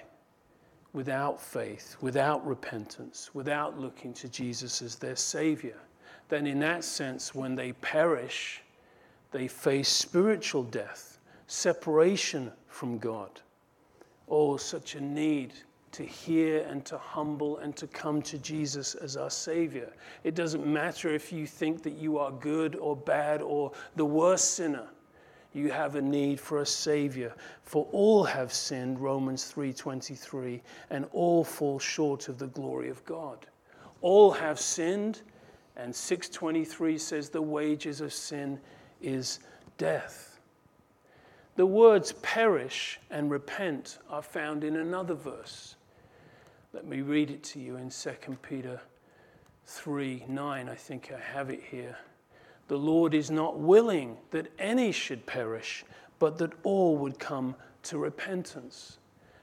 without 0.92 1.40
faith, 1.40 1.96
without 2.00 2.46
repentance, 2.46 3.30
without 3.34 3.78
looking 3.78 4.12
to 4.14 4.28
Jesus 4.28 4.82
as 4.82 4.96
their 4.96 5.16
Savior, 5.16 5.78
then 6.28 6.46
in 6.46 6.58
that 6.60 6.84
sense, 6.84 7.34
when 7.34 7.54
they 7.54 7.72
perish, 7.72 8.62
they 9.30 9.48
face 9.48 9.88
spiritual 9.88 10.62
death, 10.62 11.18
separation 11.46 12.52
from 12.66 12.98
God. 12.98 13.40
Oh, 14.28 14.56
such 14.56 14.94
a 14.94 15.00
need 15.00 15.54
to 15.92 16.04
hear 16.04 16.66
and 16.68 16.84
to 16.84 16.98
humble 16.98 17.58
and 17.58 17.74
to 17.76 17.86
come 17.86 18.20
to 18.22 18.38
Jesus 18.38 18.94
as 18.94 19.16
our 19.16 19.30
Savior. 19.30 19.90
It 20.22 20.34
doesn't 20.34 20.66
matter 20.66 21.14
if 21.14 21.32
you 21.32 21.46
think 21.46 21.82
that 21.82 21.94
you 21.94 22.18
are 22.18 22.30
good 22.30 22.76
or 22.76 22.94
bad 22.94 23.40
or 23.40 23.72
the 23.96 24.04
worst 24.04 24.52
sinner. 24.52 24.88
You 25.52 25.70
have 25.70 25.94
a 25.94 26.02
need 26.02 26.38
for 26.38 26.58
a 26.58 26.66
Savior. 26.66 27.34
For 27.62 27.88
all 27.92 28.24
have 28.24 28.52
sinned, 28.52 29.00
Romans 29.00 29.50
3:23, 29.50 30.62
and 30.90 31.06
all 31.12 31.42
fall 31.44 31.78
short 31.78 32.28
of 32.28 32.38
the 32.38 32.48
glory 32.48 32.90
of 32.90 33.04
God. 33.04 33.46
All 34.00 34.30
have 34.30 34.60
sinned, 34.60 35.22
and 35.76 35.94
623 35.94 36.98
says 36.98 37.30
the 37.30 37.42
wages 37.42 38.00
of 38.00 38.12
sin 38.12 38.60
is 39.00 39.40
death. 39.78 40.38
The 41.56 41.66
words 41.66 42.12
perish 42.22 43.00
and 43.10 43.30
repent 43.30 43.98
are 44.08 44.22
found 44.22 44.62
in 44.62 44.76
another 44.76 45.14
verse. 45.14 45.74
Let 46.72 46.86
me 46.86 47.00
read 47.00 47.30
it 47.30 47.42
to 47.44 47.58
you 47.58 47.76
in 47.76 47.90
2 47.90 48.10
Peter 48.42 48.80
3 49.64 50.24
9. 50.28 50.68
I 50.68 50.74
think 50.74 51.10
I 51.12 51.18
have 51.18 51.50
it 51.50 51.62
here. 51.62 51.96
The 52.68 52.78
Lord 52.78 53.14
is 53.14 53.30
not 53.30 53.58
willing 53.58 54.18
that 54.30 54.52
any 54.58 54.92
should 54.92 55.26
perish, 55.26 55.84
but 56.18 56.38
that 56.38 56.52
all 56.62 56.96
would 56.98 57.18
come 57.18 57.56
to 57.84 57.98
repentance. 57.98 58.98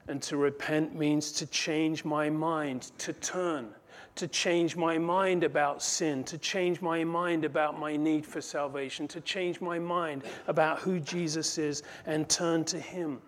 And 0.08 0.22
to 0.22 0.36
repent 0.36 0.94
means 0.94 1.32
to 1.32 1.46
change 1.46 2.04
my 2.04 2.30
mind, 2.30 2.92
to 2.98 3.12
turn, 3.12 3.74
to 4.14 4.28
change 4.28 4.76
my 4.76 4.96
mind 4.96 5.42
about 5.42 5.82
sin, 5.82 6.22
to 6.24 6.38
change 6.38 6.80
my 6.80 7.02
mind 7.02 7.44
about 7.44 7.78
my 7.78 7.96
need 7.96 8.24
for 8.24 8.40
salvation, 8.40 9.08
to 9.08 9.20
change 9.20 9.60
my 9.60 9.80
mind 9.80 10.22
about 10.46 10.78
who 10.78 11.00
Jesus 11.00 11.58
is 11.58 11.82
and 12.06 12.28
turn 12.28 12.64
to 12.66 12.78
Him. 12.78 13.20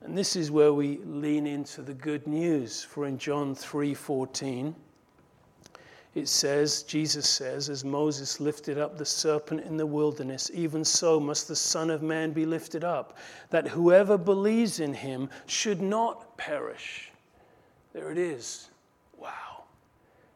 And 0.00 0.18
this 0.18 0.34
is 0.34 0.50
where 0.50 0.72
we 0.72 0.98
lean 1.04 1.46
into 1.46 1.82
the 1.82 1.94
good 1.94 2.26
news. 2.26 2.82
For 2.82 3.06
in 3.06 3.18
John 3.18 3.54
3:14, 3.54 4.74
it 6.14 6.28
says, 6.28 6.82
Jesus 6.82 7.28
says, 7.28 7.70
as 7.70 7.84
Moses 7.84 8.38
lifted 8.38 8.78
up 8.78 8.98
the 8.98 9.04
serpent 9.04 9.62
in 9.64 9.78
the 9.78 9.86
wilderness, 9.86 10.50
even 10.52 10.84
so 10.84 11.18
must 11.18 11.48
the 11.48 11.56
Son 11.56 11.88
of 11.90 12.02
Man 12.02 12.32
be 12.32 12.44
lifted 12.44 12.84
up, 12.84 13.16
that 13.50 13.68
whoever 13.68 14.18
believes 14.18 14.78
in 14.78 14.92
him 14.92 15.30
should 15.46 15.80
not 15.80 16.36
perish. 16.36 17.10
There 17.94 18.10
it 18.10 18.18
is. 18.18 18.68
Wow. 19.16 19.64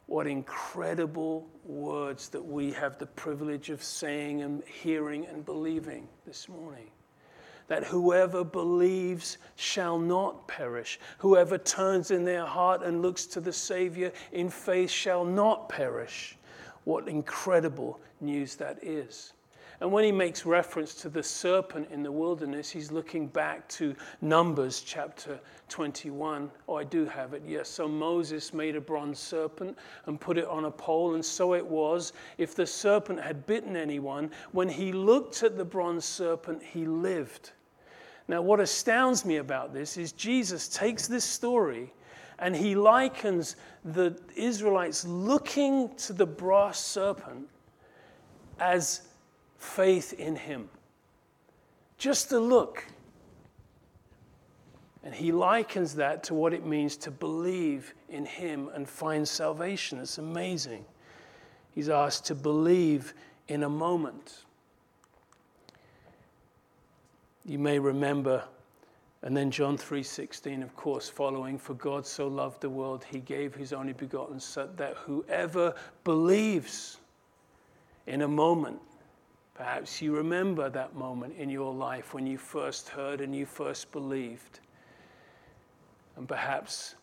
What 0.07 0.25
incredible 0.25 1.47
words 1.63 2.29
that 2.29 2.43
we 2.43 2.71
have 2.71 2.97
the 2.97 3.05
privilege 3.05 3.69
of 3.69 3.83
saying 3.83 4.41
and 4.41 4.63
hearing 4.65 5.27
and 5.27 5.45
believing 5.45 6.07
this 6.25 6.49
morning 6.49 6.89
that 7.67 7.83
whoever 7.83 8.43
believes 8.43 9.37
shall 9.55 9.99
not 9.99 10.47
perish. 10.47 10.99
Whoever 11.19 11.57
turns 11.57 12.11
in 12.11 12.23
their 12.23 12.45
heart 12.45 12.83
and 12.83 13.01
looks 13.01 13.25
to 13.27 13.41
the 13.41 13.53
Savior 13.53 14.11
in 14.31 14.49
faith 14.49 14.89
shall 14.89 15.25
not 15.25 15.69
perish. 15.69 16.37
what 16.85 17.09
incredible 17.09 17.99
news 18.21 18.55
that 18.55 18.81
is. 18.81 19.33
And 19.79 19.91
when 19.91 20.03
he 20.03 20.11
makes 20.11 20.45
reference 20.45 20.95
to 20.95 21.09
the 21.09 21.21
serpent 21.21 21.89
in 21.91 22.01
the 22.01 22.11
wilderness, 22.11 22.69
he's 22.69 22.91
looking 22.91 23.27
back 23.27 23.67
to 23.69 23.93
Numbers 24.21 24.81
chapter 24.81 25.39
21. 25.69 26.49
Oh, 26.67 26.75
I 26.75 26.83
do 26.83 27.05
have 27.05 27.33
it, 27.33 27.43
yes. 27.45 27.69
So 27.69 27.87
Moses 27.87 28.53
made 28.53 28.75
a 28.75 28.81
bronze 28.81 29.19
serpent 29.19 29.77
and 30.07 30.19
put 30.19 30.37
it 30.37 30.47
on 30.47 30.65
a 30.65 30.71
pole, 30.71 31.13
and 31.13 31.23
so 31.23 31.53
it 31.53 31.65
was. 31.65 32.13
If 32.39 32.55
the 32.55 32.65
serpent 32.65 33.19
had 33.19 33.45
bitten 33.45 33.75
anyone, 33.75 34.31
when 34.51 34.69
he 34.69 34.91
looked 34.91 35.43
at 35.43 35.57
the 35.57 35.65
bronze 35.65 36.05
serpent, 36.05 36.63
he 36.63 36.85
lived. 36.85 37.51
Now, 38.27 38.41
what 38.41 38.59
astounds 38.59 39.23
me 39.25 39.37
about 39.37 39.73
this 39.73 39.97
is 39.97 40.11
Jesus 40.11 40.67
takes 40.67 41.07
this 41.07 41.23
story 41.23 41.93
and 42.39 42.55
he 42.55 42.75
likens 42.75 43.55
the 43.83 44.19
Israelites 44.35 45.05
looking 45.05 45.95
to 45.95 46.13
the 46.13 46.25
brass 46.25 46.79
serpent 46.79 47.47
as 48.59 49.01
faith 49.57 50.13
in 50.13 50.35
him. 50.35 50.69
Just 51.97 52.31
a 52.31 52.39
look. 52.39 52.85
And 55.03 55.15
he 55.15 55.31
likens 55.31 55.95
that 55.95 56.23
to 56.25 56.33
what 56.33 56.53
it 56.53 56.65
means 56.65 56.97
to 56.97 57.11
believe 57.11 57.93
in 58.09 58.25
him 58.25 58.69
and 58.73 58.87
find 58.87 59.27
salvation. 59.27 59.99
It's 59.99 60.17
amazing. 60.17 60.85
He's 61.71 61.89
asked 61.89 62.25
to 62.25 62.35
believe 62.35 63.13
in 63.47 63.63
a 63.63 63.69
moment. 63.69 64.43
You 67.47 67.57
may 67.59 67.79
remember 67.79 68.43
and 69.23 69.35
then 69.35 69.49
John 69.49 69.77
3:16 69.77 70.61
of 70.61 70.75
course 70.75 71.09
following 71.09 71.57
for 71.57 71.73
God 71.75 72.05
so 72.05 72.27
loved 72.27 72.61
the 72.61 72.69
world 72.69 73.05
he 73.05 73.19
gave 73.19 73.55
his 73.55 73.71
only 73.71 73.93
begotten 73.93 74.39
son 74.39 74.69
that 74.75 74.95
whoever 74.97 75.73
believes 76.03 76.99
in 78.05 78.21
a 78.21 78.27
moment 78.27 78.81
perhaps 79.53 80.01
you 80.01 80.13
remember 80.15 80.69
that 80.69 80.93
moment 80.93 81.35
in 81.37 81.49
your 81.49 81.73
life 81.73 82.13
when 82.13 82.27
you 82.27 82.37
first 82.37 82.89
heard 82.89 83.21
and 83.21 83.33
you 83.33 83.45
first 83.45 83.91
believed. 83.91 84.59
And 86.15 86.27
perhaps 86.27 86.95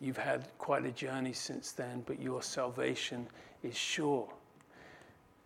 you've 0.00 0.18
had 0.18 0.48
quite 0.58 0.84
a 0.84 0.90
journey 0.90 1.32
since 1.32 1.70
then 1.70 2.02
but 2.06 2.20
your 2.20 2.42
salvation 2.42 3.28
is 3.62 3.76
sure 3.76 4.28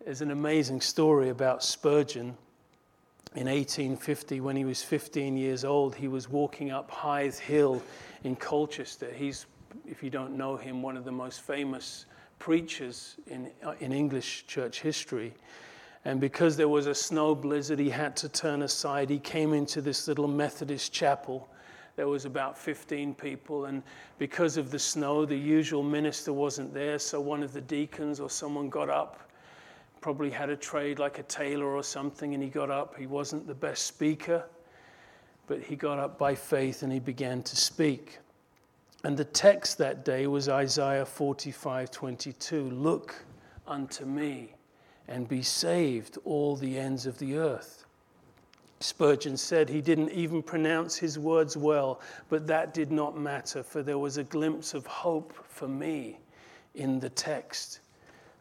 there's 0.03 0.21
an 0.21 0.31
amazing 0.31 0.81
story 0.81 1.29
about 1.29 1.63
Spurgeon 1.63 2.37
in 3.35 3.45
1850, 3.45 4.41
when 4.41 4.55
he 4.55 4.65
was 4.65 4.81
15 4.81 5.37
years 5.37 5.63
old, 5.63 5.93
he 5.93 6.07
was 6.07 6.27
walking 6.27 6.71
up 6.71 6.89
Hythe 6.89 7.37
Hill 7.37 7.81
in 8.23 8.35
Colchester. 8.35 9.11
He's, 9.13 9.45
if 9.87 10.01
you 10.01 10.09
don't 10.09 10.35
know 10.35 10.57
him, 10.57 10.81
one 10.81 10.97
of 10.97 11.05
the 11.05 11.11
most 11.11 11.41
famous 11.41 12.07
preachers 12.39 13.17
in, 13.27 13.51
uh, 13.63 13.75
in 13.81 13.91
English 13.91 14.47
church 14.47 14.81
history. 14.81 15.31
And 16.05 16.19
because 16.19 16.57
there 16.57 16.67
was 16.67 16.87
a 16.87 16.95
snow 16.95 17.35
blizzard, 17.35 17.77
he 17.77 17.91
had 17.91 18.15
to 18.17 18.29
turn 18.29 18.63
aside. 18.63 19.11
He 19.11 19.19
came 19.19 19.53
into 19.53 19.79
this 19.79 20.07
little 20.07 20.27
Methodist 20.27 20.91
chapel. 20.91 21.47
There 21.97 22.07
was 22.07 22.25
about 22.25 22.57
15 22.57 23.13
people, 23.13 23.65
and 23.65 23.83
because 24.17 24.57
of 24.57 24.71
the 24.71 24.79
snow, 24.79 25.25
the 25.25 25.37
usual 25.37 25.83
minister 25.83 26.33
wasn't 26.33 26.73
there, 26.73 26.97
so 26.97 27.21
one 27.21 27.43
of 27.43 27.53
the 27.53 27.61
deacons 27.61 28.19
or 28.19 28.29
someone 28.29 28.69
got 28.69 28.89
up 28.89 29.28
probably 30.01 30.29
had 30.29 30.49
a 30.49 30.55
trade 30.55 30.99
like 30.99 31.19
a 31.19 31.23
tailor 31.23 31.67
or 31.67 31.83
something, 31.83 32.33
and 32.33 32.41
he 32.41 32.49
got 32.49 32.69
up. 32.69 32.97
He 32.97 33.07
wasn't 33.07 33.47
the 33.47 33.55
best 33.55 33.85
speaker, 33.85 34.43
but 35.47 35.61
he 35.61 35.75
got 35.75 35.99
up 35.99 36.17
by 36.17 36.35
faith 36.35 36.83
and 36.83 36.91
he 36.91 36.99
began 36.99 37.43
to 37.43 37.55
speak. 37.55 38.19
And 39.03 39.15
the 39.15 39.25
text 39.25 39.77
that 39.77 40.03
day 40.03 40.27
was 40.27 40.49
Isaiah 40.49 41.05
45 41.05 41.91
22. 41.91 42.69
Look 42.69 43.15
unto 43.67 44.05
me 44.05 44.53
and 45.07 45.27
be 45.27 45.41
saved, 45.41 46.17
all 46.25 46.55
the 46.55 46.77
ends 46.77 47.05
of 47.05 47.17
the 47.17 47.37
earth. 47.37 47.85
Spurgeon 48.81 49.35
said 49.35 49.67
he 49.67 49.81
didn't 49.81 50.11
even 50.11 50.41
pronounce 50.41 50.95
his 50.95 51.19
words 51.19 51.57
well, 51.57 51.99
but 52.29 52.47
that 52.47 52.73
did 52.73 52.91
not 52.91 53.17
matter, 53.17 53.61
for 53.61 53.83
there 53.83 53.97
was 53.97 54.17
a 54.17 54.23
glimpse 54.23 54.73
of 54.73 54.85
hope 54.85 55.33
for 55.49 55.67
me 55.67 56.19
in 56.75 56.99
the 56.99 57.09
text. 57.09 57.79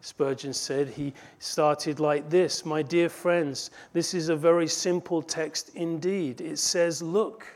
Spurgeon 0.01 0.53
said 0.53 0.89
he 0.89 1.13
started 1.41 1.99
like 1.99 2.31
this 2.31 2.65
My 2.65 2.83
dear 2.83 3.09
friends, 3.09 3.71
this 3.93 4.15
is 4.15 4.29
a 4.29 4.37
very 4.37 4.69
simple 4.69 5.23
text 5.23 5.71
indeed. 5.75 6.41
It 6.41 6.59
says, 6.59 7.03
Look. 7.03 7.47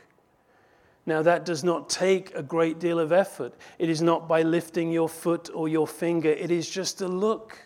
Now, 1.05 1.21
that 1.21 1.43
does 1.43 1.65
not 1.65 1.89
take 1.89 2.33
a 2.33 2.41
great 2.41 2.79
deal 2.79 2.97
of 2.97 3.11
effort. 3.11 3.53
It 3.77 3.89
is 3.89 4.01
not 4.01 4.27
by 4.27 4.41
lifting 4.41 4.89
your 4.89 5.09
foot 5.09 5.49
or 5.53 5.67
your 5.67 5.87
finger, 5.87 6.29
it 6.29 6.51
is 6.51 6.69
just 6.69 7.01
a 7.01 7.07
look. 7.07 7.57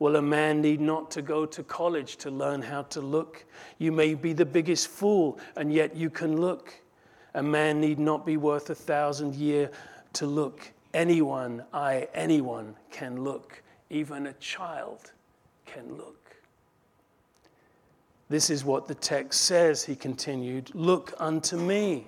Well, 0.00 0.16
a 0.16 0.22
man 0.22 0.60
need 0.60 0.80
not 0.80 1.10
to 1.12 1.22
go 1.22 1.46
to 1.46 1.62
college 1.62 2.16
to 2.18 2.30
learn 2.30 2.62
how 2.62 2.82
to 2.82 3.00
look. 3.00 3.44
You 3.78 3.92
may 3.92 4.14
be 4.14 4.32
the 4.32 4.44
biggest 4.44 4.88
fool, 4.88 5.38
and 5.54 5.72
yet 5.72 5.94
you 5.94 6.10
can 6.10 6.40
look. 6.40 6.74
A 7.34 7.42
man 7.42 7.80
need 7.80 8.00
not 8.00 8.26
be 8.26 8.36
worth 8.36 8.70
a 8.70 8.74
thousand 8.74 9.36
year 9.36 9.70
to 10.14 10.26
look. 10.26 10.72
Anyone, 10.92 11.64
I, 11.72 12.08
anyone 12.12 12.74
can 12.90 13.22
look 13.22 13.62
even 13.90 14.26
a 14.26 14.32
child 14.34 15.12
can 15.66 15.96
look. 15.96 16.36
This 18.28 18.50
is 18.50 18.64
what 18.64 18.88
the 18.88 18.94
text 18.94 19.42
says, 19.42 19.84
he 19.84 19.94
continued 19.94 20.74
Look 20.74 21.12
unto 21.18 21.56
me. 21.56 22.06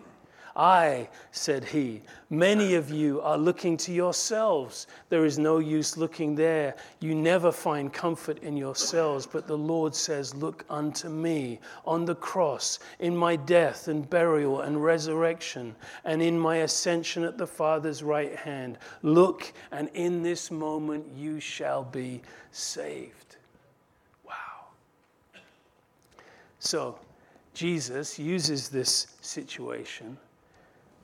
I, 0.57 1.11
said 1.33 1.64
he, 1.64 2.01
many 2.31 2.77
of 2.77 2.90
you 2.90 3.21
are 3.21 3.37
looking 3.37 3.77
to 3.77 3.92
yourselves. 3.92 4.87
There 5.11 5.27
is 5.27 5.38
no 5.38 5.59
use 5.59 5.99
looking 5.99 6.35
there. 6.35 6.77
You 6.99 7.14
never 7.14 7.53
find 7.53 7.92
comfort 7.92 8.42
in 8.42 8.57
yourselves. 8.57 9.27
But 9.27 9.47
the 9.47 9.59
Lord 9.59 9.95
says, 9.95 10.35
Look 10.35 10.64
unto 10.71 11.11
me 11.11 11.61
on 11.85 12.07
the 12.07 12.14
cross, 12.14 12.79
in 13.01 13.14
my 13.14 13.37
death 13.37 13.88
and 13.88 14.09
burial 14.09 14.62
and 14.62 14.83
resurrection, 14.83 15.77
and 16.07 16.23
in 16.23 16.38
my 16.38 16.57
ascension 16.59 17.23
at 17.23 17.37
the 17.37 17.47
Father's 17.47 18.03
right 18.03 18.35
hand. 18.35 18.79
Look, 19.03 19.53
and 19.73 19.90
in 19.92 20.23
this 20.23 20.51
moment 20.51 21.05
you 21.14 21.38
shall 21.38 21.85
be 21.85 22.23
saved. 22.51 23.37
Wow. 24.27 24.33
So, 26.61 26.99
Jesus 27.53 28.19
uses 28.19 28.71
this 28.71 29.09
situation 29.21 30.16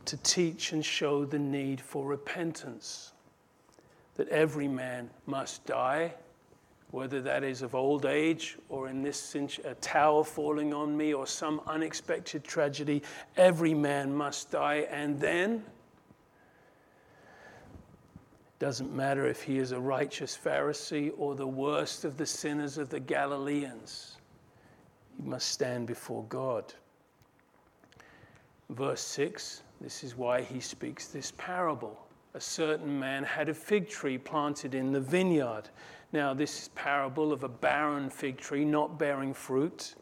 to 0.07 0.17
teach 0.19 0.73
and 0.73 0.85
show 0.85 1.25
the 1.25 1.39
need 1.39 1.81
for 1.81 2.05
repentance. 2.07 3.13
That 4.17 4.29
every 4.29 4.69
man 4.69 5.11
must 5.27 5.65
die, 5.65 6.15
whether 6.91 7.23
that 7.23 7.43
is 7.43 7.63
of 7.63 7.75
old 7.75 8.05
age 8.05 8.59
or 8.69 8.89
in 8.89 9.03
this 9.03 9.35
a 9.65 9.75
tower 9.77 10.23
falling 10.23 10.75
on 10.75 10.95
me 10.97 11.15
or 11.15 11.27
some 11.27 11.61
unexpected 11.67 12.45
tragedy, 12.45 13.03
every 13.37 13.73
man 13.73 14.15
must 14.15 14.51
die. 14.51 14.87
And 14.91 15.19
then, 15.19 15.65
doesn't 18.59 18.95
matter 18.95 19.27
if 19.27 19.43
he 19.43 19.59
is 19.59 19.73
a 19.73 19.81
righteous 19.81 20.37
Pharisee 20.37 21.13
or 21.17 21.35
the 21.35 21.47
worst 21.47 22.05
of 22.05 22.17
the 22.19 22.27
sinners 22.27 22.77
of 22.77 22.91
the 22.91 23.01
Galileans, 23.01 24.19
he 25.17 25.29
must 25.29 25.49
stand 25.49 25.87
before 25.87 26.25
God. 26.29 26.75
Verse 28.69 29.01
6 29.01 29.63
this 29.83 30.05
is 30.05 30.17
why 30.17 30.43
he 30.43 30.61
speaks 30.61 31.09
this 31.09 31.33
parable. 31.37 31.99
A 32.35 32.41
certain 32.41 32.99
man 32.99 33.25
had 33.25 33.49
a 33.49 33.55
fig 33.55 33.89
tree 33.89 34.17
planted 34.17 34.75
in 34.75 34.93
the 34.93 35.01
vineyard. 35.01 35.65
Now, 36.13 36.33
this 36.33 36.71
parable 36.75 37.33
of 37.33 37.43
a 37.43 37.49
barren 37.49 38.09
fig 38.09 38.39
tree 38.39 38.65
not 38.65 38.99
bearing 38.99 39.35
fruit. 39.35 39.95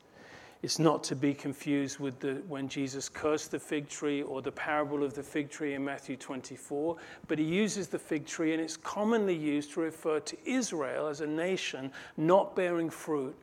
It's 0.62 0.78
not 0.78 1.02
to 1.04 1.16
be 1.16 1.32
confused 1.32 1.98
with 1.98 2.20
the, 2.20 2.42
when 2.46 2.68
Jesus 2.68 3.08
cursed 3.08 3.50
the 3.50 3.58
fig 3.58 3.88
tree 3.88 4.22
or 4.22 4.42
the 4.42 4.52
parable 4.52 5.02
of 5.02 5.14
the 5.14 5.22
fig 5.22 5.48
tree 5.48 5.72
in 5.72 5.82
Matthew 5.82 6.18
24, 6.18 6.96
but 7.28 7.38
he 7.38 7.44
uses 7.44 7.88
the 7.88 7.98
fig 7.98 8.26
tree 8.26 8.52
and 8.52 8.60
it's 8.60 8.76
commonly 8.76 9.34
used 9.34 9.72
to 9.72 9.80
refer 9.80 10.20
to 10.20 10.36
Israel 10.44 11.06
as 11.06 11.22
a 11.22 11.26
nation 11.26 11.90
not 12.18 12.54
bearing 12.54 12.90
fruit 12.90 13.34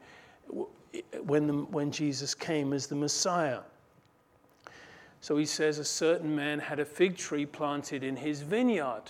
when, 1.23 1.47
the, 1.47 1.53
when 1.53 1.91
Jesus 1.91 2.35
came 2.35 2.71
as 2.71 2.85
the 2.85 2.95
Messiah. 2.95 3.61
So 5.21 5.37
he 5.37 5.45
says, 5.45 5.79
A 5.79 5.85
certain 5.85 6.35
man 6.35 6.59
had 6.59 6.79
a 6.79 6.85
fig 6.85 7.17
tree 7.17 7.45
planted 7.45 8.03
in 8.03 8.15
his 8.15 8.41
vineyard. 8.41 9.03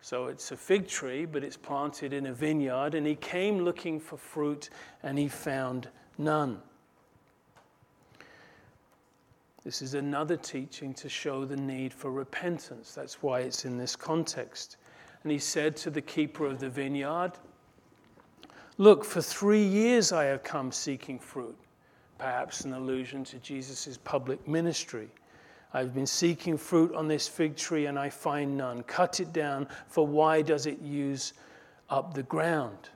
So 0.00 0.26
it's 0.26 0.52
a 0.52 0.56
fig 0.56 0.86
tree, 0.86 1.24
but 1.24 1.42
it's 1.42 1.56
planted 1.56 2.12
in 2.12 2.26
a 2.26 2.32
vineyard. 2.32 2.94
And 2.94 3.06
he 3.06 3.16
came 3.16 3.60
looking 3.60 3.98
for 3.98 4.16
fruit, 4.16 4.70
and 5.02 5.18
he 5.18 5.28
found 5.28 5.88
none. 6.18 6.60
This 9.64 9.82
is 9.82 9.94
another 9.94 10.36
teaching 10.36 10.94
to 10.94 11.08
show 11.08 11.44
the 11.44 11.56
need 11.56 11.92
for 11.92 12.12
repentance. 12.12 12.94
That's 12.94 13.20
why 13.20 13.40
it's 13.40 13.64
in 13.64 13.76
this 13.76 13.96
context. 13.96 14.76
And 15.24 15.32
he 15.32 15.40
said 15.40 15.76
to 15.78 15.90
the 15.90 16.00
keeper 16.00 16.46
of 16.46 16.60
the 16.60 16.68
vineyard, 16.68 17.32
Look, 18.78 19.04
for 19.04 19.20
three 19.20 19.64
years 19.64 20.12
I 20.12 20.24
have 20.24 20.44
come 20.44 20.70
seeking 20.70 21.18
fruit 21.18 21.56
perhaps 22.18 22.62
an 22.62 22.72
allusion 22.72 23.24
to 23.24 23.38
Jesus' 23.38 23.98
public 24.04 24.46
ministry. 24.46 25.08
I've 25.72 25.94
been 25.94 26.06
seeking 26.06 26.56
fruit 26.56 26.94
on 26.94 27.08
this 27.08 27.28
fig 27.28 27.56
tree 27.56 27.86
and 27.86 27.98
I 27.98 28.08
find 28.08 28.56
none. 28.56 28.82
Cut 28.84 29.20
it 29.20 29.32
down, 29.32 29.68
for 29.88 30.06
why 30.06 30.42
does 30.42 30.66
it 30.66 30.80
use 30.80 31.34
up 31.90 32.14
the 32.14 32.22
ground? 32.22 32.88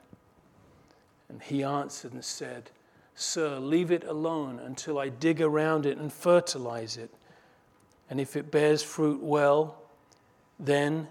And 1.29 1.41
he 1.41 1.63
answered 1.63 2.13
and 2.13 2.25
said, 2.25 2.71
Sir, 3.15 3.59
leave 3.59 3.91
it 3.91 4.03
alone 4.05 4.59
until 4.59 4.97
I 4.97 5.09
dig 5.09 5.41
around 5.41 5.85
it 5.85 5.97
and 5.97 6.11
fertilize 6.11 6.97
it. 6.97 7.13
And 8.09 8.19
if 8.19 8.35
it 8.35 8.51
bears 8.51 8.81
fruit 8.81 9.21
well, 9.21 9.77
then 10.59 11.07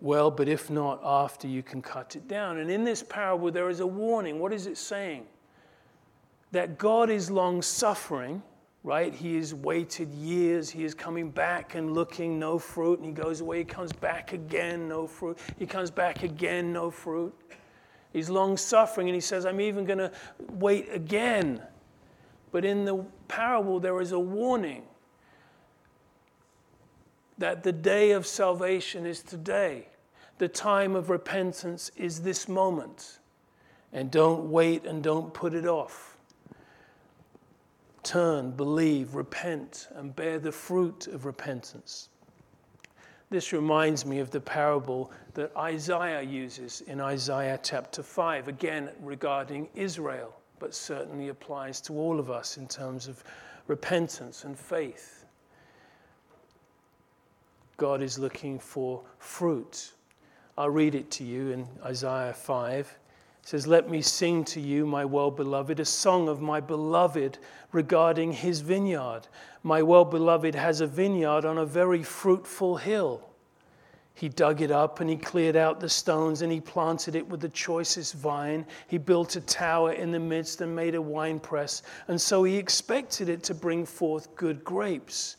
well, 0.00 0.30
but 0.30 0.48
if 0.48 0.70
not, 0.70 1.00
after 1.02 1.48
you 1.48 1.62
can 1.62 1.82
cut 1.82 2.14
it 2.14 2.28
down. 2.28 2.58
And 2.58 2.70
in 2.70 2.84
this 2.84 3.02
parable, 3.02 3.50
there 3.50 3.68
is 3.68 3.80
a 3.80 3.86
warning. 3.86 4.38
What 4.38 4.52
is 4.52 4.66
it 4.66 4.78
saying? 4.78 5.26
That 6.54 6.78
God 6.78 7.10
is 7.10 7.32
long 7.32 7.62
suffering, 7.62 8.40
right? 8.84 9.12
He 9.12 9.34
has 9.34 9.52
waited 9.52 10.14
years. 10.14 10.70
He 10.70 10.84
is 10.84 10.94
coming 10.94 11.28
back 11.28 11.74
and 11.74 11.94
looking, 11.94 12.38
no 12.38 12.60
fruit. 12.60 13.00
And 13.00 13.06
he 13.08 13.12
goes 13.12 13.40
away. 13.40 13.58
He 13.58 13.64
comes 13.64 13.92
back 13.92 14.32
again, 14.32 14.88
no 14.88 15.08
fruit. 15.08 15.36
He 15.58 15.66
comes 15.66 15.90
back 15.90 16.22
again, 16.22 16.72
no 16.72 16.92
fruit. 16.92 17.34
He's 18.12 18.30
long 18.30 18.56
suffering, 18.56 19.08
and 19.08 19.16
he 19.16 19.20
says, 19.20 19.44
I'm 19.44 19.60
even 19.60 19.84
going 19.84 19.98
to 19.98 20.12
wait 20.52 20.86
again. 20.92 21.60
But 22.52 22.64
in 22.64 22.84
the 22.84 23.04
parable, 23.26 23.80
there 23.80 24.00
is 24.00 24.12
a 24.12 24.20
warning 24.20 24.84
that 27.36 27.64
the 27.64 27.72
day 27.72 28.12
of 28.12 28.28
salvation 28.28 29.06
is 29.06 29.24
today. 29.24 29.88
The 30.38 30.46
time 30.46 30.94
of 30.94 31.10
repentance 31.10 31.90
is 31.96 32.20
this 32.20 32.46
moment. 32.46 33.18
And 33.92 34.08
don't 34.08 34.52
wait 34.52 34.86
and 34.86 35.02
don't 35.02 35.34
put 35.34 35.52
it 35.52 35.66
off. 35.66 36.13
Turn, 38.04 38.50
believe, 38.50 39.14
repent, 39.14 39.88
and 39.94 40.14
bear 40.14 40.38
the 40.38 40.52
fruit 40.52 41.06
of 41.06 41.24
repentance. 41.24 42.10
This 43.30 43.52
reminds 43.52 44.04
me 44.04 44.18
of 44.20 44.30
the 44.30 44.40
parable 44.40 45.10
that 45.32 45.56
Isaiah 45.56 46.20
uses 46.20 46.82
in 46.82 47.00
Isaiah 47.00 47.58
chapter 47.62 48.02
5, 48.02 48.48
again 48.48 48.90
regarding 49.00 49.68
Israel, 49.74 50.36
but 50.58 50.74
certainly 50.74 51.28
applies 51.28 51.80
to 51.82 51.94
all 51.94 52.20
of 52.20 52.30
us 52.30 52.58
in 52.58 52.68
terms 52.68 53.08
of 53.08 53.24
repentance 53.68 54.44
and 54.44 54.56
faith. 54.56 55.24
God 57.78 58.02
is 58.02 58.18
looking 58.18 58.58
for 58.58 59.02
fruit. 59.18 59.92
I'll 60.58 60.70
read 60.70 60.94
it 60.94 61.10
to 61.12 61.24
you 61.24 61.50
in 61.50 61.66
Isaiah 61.82 62.34
5 62.34 62.98
says, 63.44 63.66
Let 63.66 63.90
me 63.90 64.00
sing 64.00 64.42
to 64.46 64.60
you, 64.60 64.86
my 64.86 65.04
well 65.04 65.30
beloved, 65.30 65.78
a 65.78 65.84
song 65.84 66.28
of 66.28 66.40
my 66.40 66.60
beloved 66.60 67.38
regarding 67.72 68.32
his 68.32 68.60
vineyard. 68.60 69.28
My 69.62 69.82
well 69.82 70.06
beloved 70.06 70.54
has 70.54 70.80
a 70.80 70.86
vineyard 70.86 71.44
on 71.44 71.58
a 71.58 71.66
very 71.66 72.02
fruitful 72.02 72.76
hill. 72.76 73.22
He 74.14 74.28
dug 74.28 74.62
it 74.62 74.70
up 74.70 75.00
and 75.00 75.10
he 75.10 75.16
cleared 75.16 75.56
out 75.56 75.80
the 75.80 75.88
stones 75.88 76.40
and 76.40 76.50
he 76.50 76.60
planted 76.60 77.16
it 77.16 77.28
with 77.28 77.40
the 77.40 77.48
choicest 77.48 78.14
vine. 78.14 78.64
He 78.86 78.96
built 78.96 79.36
a 79.36 79.40
tower 79.40 79.92
in 79.92 80.12
the 80.12 80.20
midst 80.20 80.60
and 80.60 80.74
made 80.74 80.94
a 80.94 81.02
winepress. 81.02 81.82
And 82.08 82.18
so 82.18 82.44
he 82.44 82.56
expected 82.56 83.28
it 83.28 83.42
to 83.42 83.54
bring 83.54 83.84
forth 83.84 84.34
good 84.36 84.62
grapes, 84.64 85.36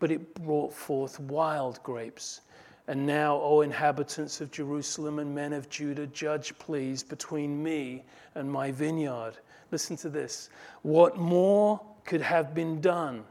but 0.00 0.10
it 0.10 0.34
brought 0.34 0.74
forth 0.74 1.20
wild 1.20 1.80
grapes. 1.84 2.40
And 2.88 3.04
now, 3.04 3.40
O 3.40 3.62
inhabitants 3.62 4.40
of 4.40 4.52
Jerusalem 4.52 5.18
and 5.18 5.34
men 5.34 5.52
of 5.52 5.68
Judah, 5.68 6.06
judge, 6.06 6.56
please, 6.58 7.02
between 7.02 7.60
me 7.62 8.04
and 8.34 8.50
my 8.50 8.70
vineyard. 8.70 9.32
Listen 9.72 9.96
to 9.96 10.08
this. 10.08 10.50
What 10.82 11.16
more 11.16 11.80
could 12.04 12.20
have 12.20 12.54
been 12.54 12.80
done 12.80 13.24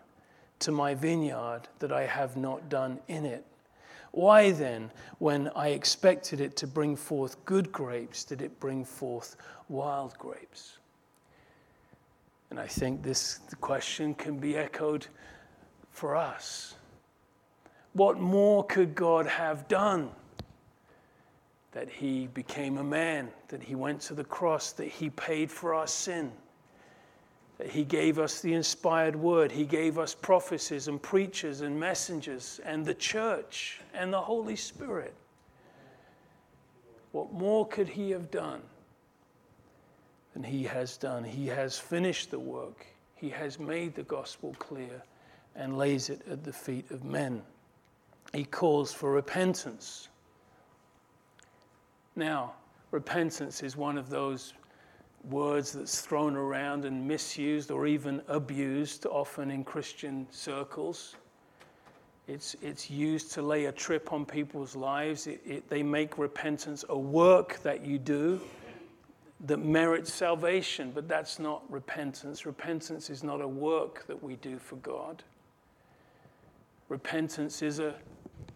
to 0.60 0.72
my 0.72 0.94
vineyard 0.94 1.62
that 1.80 1.94
I 1.94 2.06
have 2.06 2.36
not 2.36 2.68
done 2.68 3.00
in 3.08 3.26
it? 3.26 3.46
Why 4.12 4.52
then, 4.52 4.92
when 5.20 5.50
I 5.56 5.70
expected 5.70 6.42
it 6.42 6.56
to 6.58 6.68
bring 6.68 6.96
forth 6.96 7.44
good 7.46 7.72
grapes, 7.72 8.24
did 8.24 8.42
it 8.42 8.60
bring 8.60 8.84
forth 8.84 9.36
wild 9.70 10.18
grapes? 10.18 10.78
And 12.50 12.60
I 12.60 12.68
think 12.68 13.04
this 13.04 13.40
question 13.60 14.14
can 14.16 14.38
be 14.38 14.58
echoed 14.58 15.08
for 15.92 16.16
us. 16.16 16.76
What 17.96 18.20
more 18.20 18.66
could 18.66 18.94
God 18.94 19.26
have 19.26 19.70
done? 19.70 20.12
That 21.72 21.88
he 21.90 22.28
became 22.28 22.78
a 22.78 22.84
man, 22.84 23.30
that 23.48 23.64
he 23.64 23.74
went 23.74 24.02
to 24.02 24.14
the 24.14 24.26
cross, 24.26 24.74
that 24.74 24.90
he 24.90 25.10
paid 25.12 25.50
for 25.50 25.74
our 25.74 25.88
sin, 25.88 26.34
that 27.58 27.70
he 27.70 27.86
gave 27.86 28.20
us 28.20 28.42
the 28.42 28.54
inspired 28.54 29.16
word, 29.16 29.50
he 29.50 29.64
gave 29.64 29.98
us 29.98 30.14
prophecies 30.14 30.90
and 30.90 31.02
preachers 31.02 31.62
and 31.62 31.80
messengers 31.80 32.60
and 32.66 32.86
the 32.86 32.94
church 32.94 33.80
and 33.94 34.12
the 34.12 34.22
Holy 34.22 34.58
Spirit. 34.58 35.14
What 37.14 37.32
more 37.32 37.66
could 37.66 37.88
he 37.88 38.12
have 38.12 38.30
done 38.30 38.62
than 40.34 40.44
he 40.44 40.64
has 40.64 40.98
done? 40.98 41.24
He 41.24 41.48
has 41.48 41.80
finished 41.80 42.30
the 42.30 42.40
work, 42.40 42.86
he 43.16 43.30
has 43.30 43.58
made 43.58 43.96
the 43.96 44.04
gospel 44.04 44.54
clear 44.60 45.02
and 45.56 45.78
lays 45.78 46.10
it 46.10 46.22
at 46.30 46.44
the 46.44 46.52
feet 46.52 46.92
of 46.92 47.06
men 47.06 47.42
he 48.36 48.44
calls 48.44 48.92
for 48.92 49.12
repentance. 49.12 50.10
Now, 52.16 52.54
repentance 52.92 53.64
is 53.64 53.78
one 53.78 53.98
of 53.98 54.10
those 54.10 54.54
words 55.30 55.72
that's 55.72 56.02
thrown 56.02 56.36
around 56.36 56.86
and 56.86 57.08
misused 57.08 57.72
or 57.72 57.88
even 57.88 58.22
abused 58.28 59.06
often 59.06 59.50
in 59.52 59.64
Christian 59.64 60.28
circles. 60.32 61.16
It's, 62.28 62.56
it's 62.62 62.90
used 62.90 63.32
to 63.34 63.42
lay 63.42 63.66
a 63.66 63.72
trip 63.72 64.12
on 64.12 64.26
people's 64.26 64.76
lives. 64.76 65.28
It, 65.28 65.42
it, 65.46 65.70
they 65.70 65.84
make 65.84 66.18
repentance 66.18 66.84
a 66.90 66.98
work 66.98 67.62
that 67.64 67.86
you 67.86 68.00
do 68.00 68.42
that 69.46 69.58
merits 69.58 70.14
salvation, 70.14 70.92
but 70.94 71.08
that's 71.08 71.40
not 71.40 71.64
repentance. 71.70 72.46
Repentance 72.46 73.10
is 73.10 73.24
not 73.24 73.42
a 73.42 73.48
work 73.48 74.06
that 74.08 74.22
we 74.22 74.36
do 74.38 74.58
for 74.58 74.78
God. 74.78 75.24
Repentance 76.90 77.62
is 77.62 77.80
a 77.80 77.96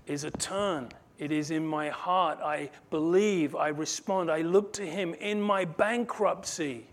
is 0.09 0.23
a 0.23 0.31
turn. 0.31 0.89
It 1.17 1.31
is 1.31 1.51
in 1.51 1.65
my 1.65 1.89
heart. 1.89 2.39
I 2.43 2.71
believe, 2.89 3.55
I 3.55 3.69
respond, 3.69 4.31
I 4.31 4.41
look 4.41 4.73
to 4.73 4.85
Him 4.85 5.13
in 5.13 5.41
my 5.41 5.65
bankruptcy. 5.65 6.87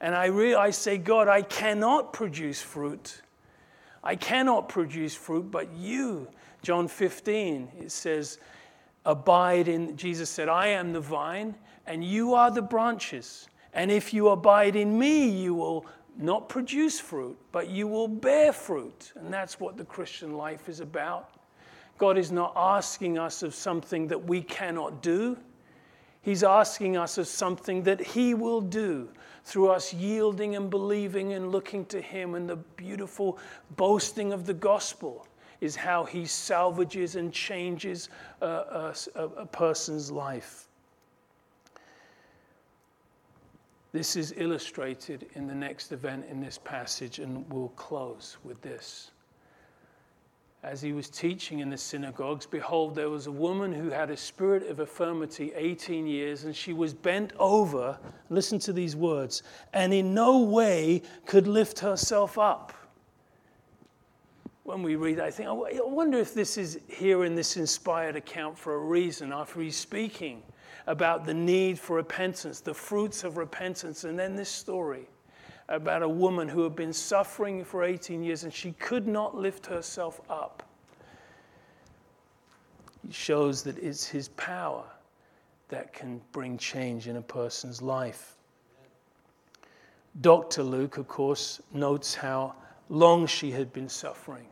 And 0.00 0.14
I, 0.14 0.26
re- 0.26 0.54
I 0.54 0.70
say, 0.70 0.98
God, 0.98 1.28
I 1.28 1.42
cannot 1.42 2.12
produce 2.12 2.60
fruit. 2.60 3.22
I 4.02 4.16
cannot 4.16 4.68
produce 4.68 5.14
fruit, 5.14 5.50
but 5.50 5.72
you. 5.72 6.28
John 6.62 6.88
15, 6.88 7.68
it 7.80 7.92
says, 7.92 8.38
Abide 9.06 9.68
in, 9.68 9.96
Jesus 9.96 10.30
said, 10.30 10.48
I 10.48 10.68
am 10.68 10.92
the 10.92 11.00
vine, 11.00 11.54
and 11.86 12.02
you 12.02 12.34
are 12.34 12.50
the 12.50 12.62
branches. 12.62 13.48
And 13.74 13.90
if 13.90 14.14
you 14.14 14.28
abide 14.30 14.76
in 14.76 14.98
me, 14.98 15.28
you 15.28 15.54
will 15.54 15.86
not 16.16 16.48
produce 16.48 16.98
fruit, 16.98 17.36
but 17.52 17.68
you 17.68 17.86
will 17.86 18.08
bear 18.08 18.52
fruit. 18.52 19.12
And 19.16 19.32
that's 19.32 19.60
what 19.60 19.76
the 19.76 19.84
Christian 19.84 20.36
life 20.36 20.68
is 20.68 20.80
about. 20.80 21.33
God 21.98 22.18
is 22.18 22.32
not 22.32 22.52
asking 22.56 23.18
us 23.18 23.42
of 23.42 23.54
something 23.54 24.08
that 24.08 24.24
we 24.24 24.42
cannot 24.42 25.02
do. 25.02 25.36
He's 26.22 26.42
asking 26.42 26.96
us 26.96 27.18
of 27.18 27.28
something 27.28 27.82
that 27.82 28.00
He 28.00 28.34
will 28.34 28.60
do 28.60 29.08
through 29.44 29.68
us 29.70 29.92
yielding 29.92 30.56
and 30.56 30.70
believing 30.70 31.34
and 31.34 31.52
looking 31.52 31.84
to 31.86 32.00
Him. 32.00 32.34
And 32.34 32.48
the 32.48 32.56
beautiful 32.56 33.38
boasting 33.76 34.32
of 34.32 34.46
the 34.46 34.54
gospel 34.54 35.26
is 35.60 35.76
how 35.76 36.04
He 36.04 36.24
salvages 36.26 37.16
and 37.16 37.32
changes 37.32 38.08
a, 38.40 38.46
a, 38.46 38.94
a 39.22 39.46
person's 39.46 40.10
life. 40.10 40.66
This 43.92 44.16
is 44.16 44.34
illustrated 44.36 45.28
in 45.34 45.46
the 45.46 45.54
next 45.54 45.92
event 45.92 46.24
in 46.28 46.40
this 46.40 46.58
passage, 46.58 47.20
and 47.20 47.48
we'll 47.52 47.68
close 47.68 48.38
with 48.42 48.60
this 48.60 49.12
as 50.64 50.80
he 50.80 50.92
was 50.92 51.10
teaching 51.10 51.58
in 51.58 51.68
the 51.68 51.76
synagogues, 51.76 52.46
behold, 52.46 52.94
there 52.94 53.10
was 53.10 53.26
a 53.26 53.32
woman 53.32 53.70
who 53.70 53.90
had 53.90 54.10
a 54.10 54.16
spirit 54.16 54.66
of 54.68 54.80
infirmity 54.80 55.52
18 55.54 56.06
years, 56.06 56.44
and 56.44 56.56
she 56.56 56.72
was 56.72 56.94
bent 56.94 57.32
over, 57.38 57.98
listen 58.30 58.58
to 58.60 58.72
these 58.72 58.96
words, 58.96 59.42
and 59.74 59.92
in 59.92 60.14
no 60.14 60.38
way 60.40 61.02
could 61.26 61.46
lift 61.46 61.78
herself 61.78 62.38
up. 62.38 62.72
When 64.62 64.82
we 64.82 64.96
read, 64.96 65.20
I 65.20 65.30
think, 65.30 65.50
I 65.50 65.80
wonder 65.82 66.18
if 66.18 66.32
this 66.32 66.56
is 66.56 66.80
here 66.88 67.24
in 67.24 67.34
this 67.34 67.58
inspired 67.58 68.16
account 68.16 68.58
for 68.58 68.74
a 68.74 68.78
reason, 68.78 69.32
after 69.32 69.60
he's 69.60 69.76
speaking 69.76 70.42
about 70.86 71.26
the 71.26 71.34
need 71.34 71.78
for 71.78 71.96
repentance, 71.96 72.60
the 72.60 72.72
fruits 72.72 73.22
of 73.22 73.36
repentance, 73.36 74.04
and 74.04 74.18
then 74.18 74.34
this 74.34 74.48
story 74.48 75.08
about 75.68 76.02
a 76.02 76.08
woman 76.08 76.48
who 76.48 76.62
had 76.62 76.76
been 76.76 76.92
suffering 76.92 77.64
for 77.64 77.84
18 77.84 78.22
years 78.22 78.44
and 78.44 78.52
she 78.52 78.72
could 78.72 79.06
not 79.06 79.36
lift 79.36 79.66
herself 79.66 80.20
up. 80.28 80.62
It 83.06 83.14
shows 83.14 83.62
that 83.62 83.78
it's 83.78 84.06
his 84.06 84.28
power 84.28 84.84
that 85.68 85.92
can 85.92 86.20
bring 86.32 86.58
change 86.58 87.08
in 87.08 87.16
a 87.16 87.22
person's 87.22 87.80
life. 87.80 88.36
Dr. 90.20 90.62
Luke, 90.62 90.98
of 90.98 91.08
course, 91.08 91.60
notes 91.72 92.14
how 92.14 92.54
long 92.88 93.26
she 93.26 93.50
had 93.50 93.72
been 93.72 93.88
suffering 93.88 94.46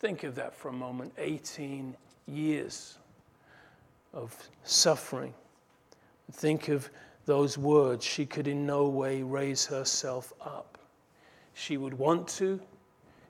Think 0.00 0.24
of 0.24 0.34
that 0.36 0.54
for 0.54 0.68
a 0.68 0.72
moment 0.72 1.12
18 1.18 1.94
years 2.26 2.96
of 4.14 4.34
suffering. 4.64 5.34
Think 6.32 6.68
of 6.68 6.88
those 7.26 7.58
words. 7.58 8.04
She 8.04 8.26
could 8.26 8.48
in 8.48 8.66
no 8.66 8.88
way 8.88 9.22
raise 9.22 9.66
herself 9.66 10.32
up. 10.40 10.78
She 11.54 11.76
would 11.76 11.94
want 11.94 12.28
to. 12.28 12.60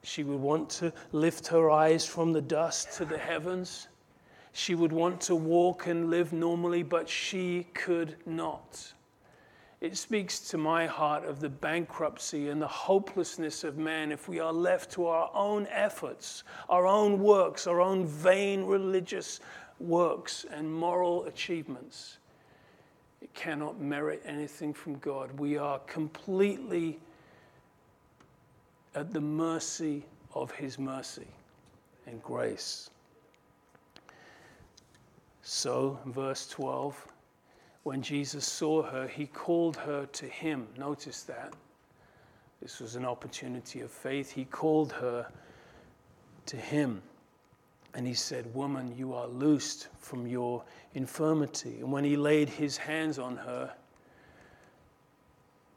She 0.02 0.24
would 0.24 0.40
want 0.40 0.70
to 0.70 0.92
lift 1.12 1.46
her 1.48 1.70
eyes 1.70 2.06
from 2.06 2.32
the 2.32 2.40
dust 2.40 2.92
to 2.96 3.04
the 3.04 3.18
heavens. 3.18 3.88
She 4.52 4.74
would 4.74 4.92
want 4.92 5.20
to 5.22 5.34
walk 5.36 5.86
and 5.86 6.10
live 6.10 6.32
normally, 6.32 6.82
but 6.82 7.08
she 7.08 7.64
could 7.74 8.16
not. 8.26 8.92
It 9.80 9.96
speaks 9.96 10.40
to 10.50 10.58
my 10.58 10.86
heart 10.86 11.24
of 11.24 11.40
the 11.40 11.48
bankruptcy 11.48 12.50
and 12.50 12.60
the 12.60 12.68
hopelessness 12.68 13.64
of 13.64 13.78
man 13.78 14.12
if 14.12 14.28
we 14.28 14.38
are 14.38 14.52
left 14.52 14.90
to 14.92 15.06
our 15.06 15.30
own 15.32 15.66
efforts, 15.70 16.44
our 16.68 16.86
own 16.86 17.18
works, 17.18 17.66
our 17.66 17.80
own 17.80 18.06
vain 18.06 18.64
religious 18.64 19.40
works 19.78 20.44
and 20.50 20.72
moral 20.72 21.24
achievements. 21.24 22.18
Cannot 23.34 23.80
merit 23.80 24.22
anything 24.26 24.74
from 24.74 24.98
God. 24.98 25.38
We 25.38 25.56
are 25.56 25.78
completely 25.80 26.98
at 28.94 29.12
the 29.12 29.20
mercy 29.20 30.04
of 30.34 30.50
His 30.50 30.78
mercy 30.78 31.28
and 32.06 32.22
grace. 32.22 32.90
So, 35.42 35.98
verse 36.06 36.46
12, 36.48 37.06
when 37.82 38.02
Jesus 38.02 38.44
saw 38.44 38.82
her, 38.82 39.08
he 39.08 39.26
called 39.26 39.76
her 39.78 40.06
to 40.06 40.26
him. 40.26 40.68
Notice 40.76 41.22
that. 41.24 41.54
This 42.60 42.78
was 42.78 42.94
an 42.94 43.06
opportunity 43.06 43.80
of 43.80 43.90
faith. 43.90 44.30
He 44.30 44.44
called 44.44 44.92
her 44.92 45.26
to 46.46 46.56
him. 46.56 47.02
And 47.94 48.06
he 48.06 48.14
said, 48.14 48.52
Woman, 48.54 48.94
you 48.96 49.14
are 49.14 49.26
loosed 49.26 49.88
from 49.98 50.26
your 50.26 50.62
infirmity. 50.94 51.78
And 51.80 51.90
when 51.90 52.04
he 52.04 52.16
laid 52.16 52.48
his 52.48 52.76
hands 52.76 53.18
on 53.18 53.36
her, 53.36 53.72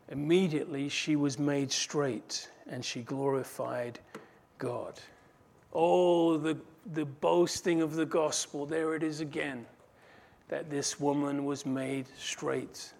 immediately 0.09 0.89
she 0.89 1.15
was 1.15 1.39
made 1.39 1.71
straight 1.71 2.49
and 2.67 2.83
she 2.85 3.01
glorified 3.01 3.99
God. 4.59 4.99
Oh, 5.73 6.37
the, 6.37 6.57
the 6.93 7.05
boasting 7.05 7.81
of 7.81 7.95
the 7.95 8.05
gospel, 8.05 8.65
there 8.65 8.93
it 8.93 9.01
is 9.01 9.19
again, 9.21 9.65
that 10.49 10.69
this 10.69 10.99
woman 10.99 11.45
was 11.45 11.65
made 11.65 12.05
straight. 12.17 12.93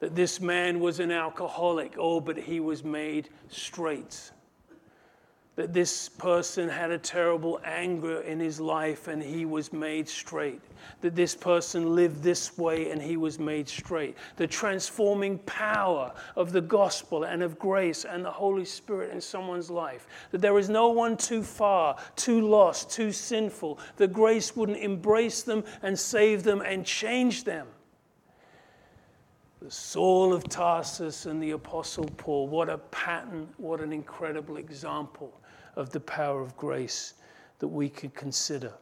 That 0.00 0.16
this 0.16 0.40
man 0.40 0.80
was 0.80 0.98
an 0.98 1.12
alcoholic, 1.12 1.94
oh, 1.96 2.18
but 2.18 2.36
he 2.36 2.58
was 2.58 2.82
made 2.82 3.28
straight 3.48 4.32
that 5.54 5.74
this 5.74 6.08
person 6.08 6.66
had 6.66 6.90
a 6.90 6.98
terrible 6.98 7.60
anger 7.62 8.22
in 8.22 8.40
his 8.40 8.58
life 8.58 9.08
and 9.08 9.22
he 9.22 9.44
was 9.44 9.70
made 9.70 10.08
straight. 10.08 10.62
That 11.02 11.14
this 11.14 11.34
person 11.34 11.94
lived 11.94 12.22
this 12.22 12.56
way 12.56 12.90
and 12.90 13.02
he 13.02 13.18
was 13.18 13.38
made 13.38 13.68
straight. 13.68 14.16
The 14.36 14.46
transforming 14.46 15.38
power 15.40 16.12
of 16.36 16.52
the 16.52 16.62
gospel 16.62 17.24
and 17.24 17.42
of 17.42 17.58
grace 17.58 18.06
and 18.06 18.24
the 18.24 18.30
Holy 18.30 18.64
Spirit 18.64 19.10
in 19.10 19.20
someone's 19.20 19.70
life. 19.70 20.06
That 20.30 20.40
there 20.40 20.58
is 20.58 20.70
no 20.70 20.88
one 20.88 21.18
too 21.18 21.42
far, 21.42 21.96
too 22.16 22.40
lost, 22.48 22.90
too 22.90 23.12
sinful. 23.12 23.78
That 23.96 24.12
grace 24.12 24.56
wouldn't 24.56 24.78
embrace 24.78 25.42
them 25.42 25.64
and 25.82 25.98
save 25.98 26.44
them 26.44 26.62
and 26.62 26.86
change 26.86 27.44
them. 27.44 27.66
The 29.60 29.70
Saul 29.70 30.32
of 30.32 30.48
Tarsus 30.48 31.26
and 31.26 31.40
the 31.40 31.52
Apostle 31.52 32.06
Paul, 32.16 32.48
what 32.48 32.68
a 32.68 32.78
pattern, 32.78 33.48
what 33.58 33.80
an 33.80 33.92
incredible 33.92 34.56
example 34.56 35.38
of 35.76 35.90
the 35.90 36.00
power 36.00 36.40
of 36.40 36.56
grace 36.56 37.14
that 37.58 37.68
we 37.68 37.88
could 37.88 38.14
consider. 38.14 38.72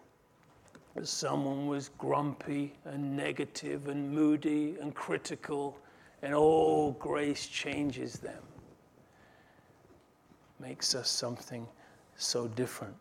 That 0.95 1.07
someone 1.07 1.67
was 1.67 1.91
grumpy 1.99 2.75
and 2.85 3.17
negative 3.17 3.89
and 3.89 4.11
moody 4.11 4.77
and 4.81 4.95
critical, 4.95 5.79
and 6.23 6.35
all 6.35 6.93
grace 6.93 7.47
changes 7.47 8.15
them, 8.15 8.43
makes 10.59 10.95
us 10.95 11.09
something 11.09 11.67
so 12.17 12.49
different. 12.49 12.95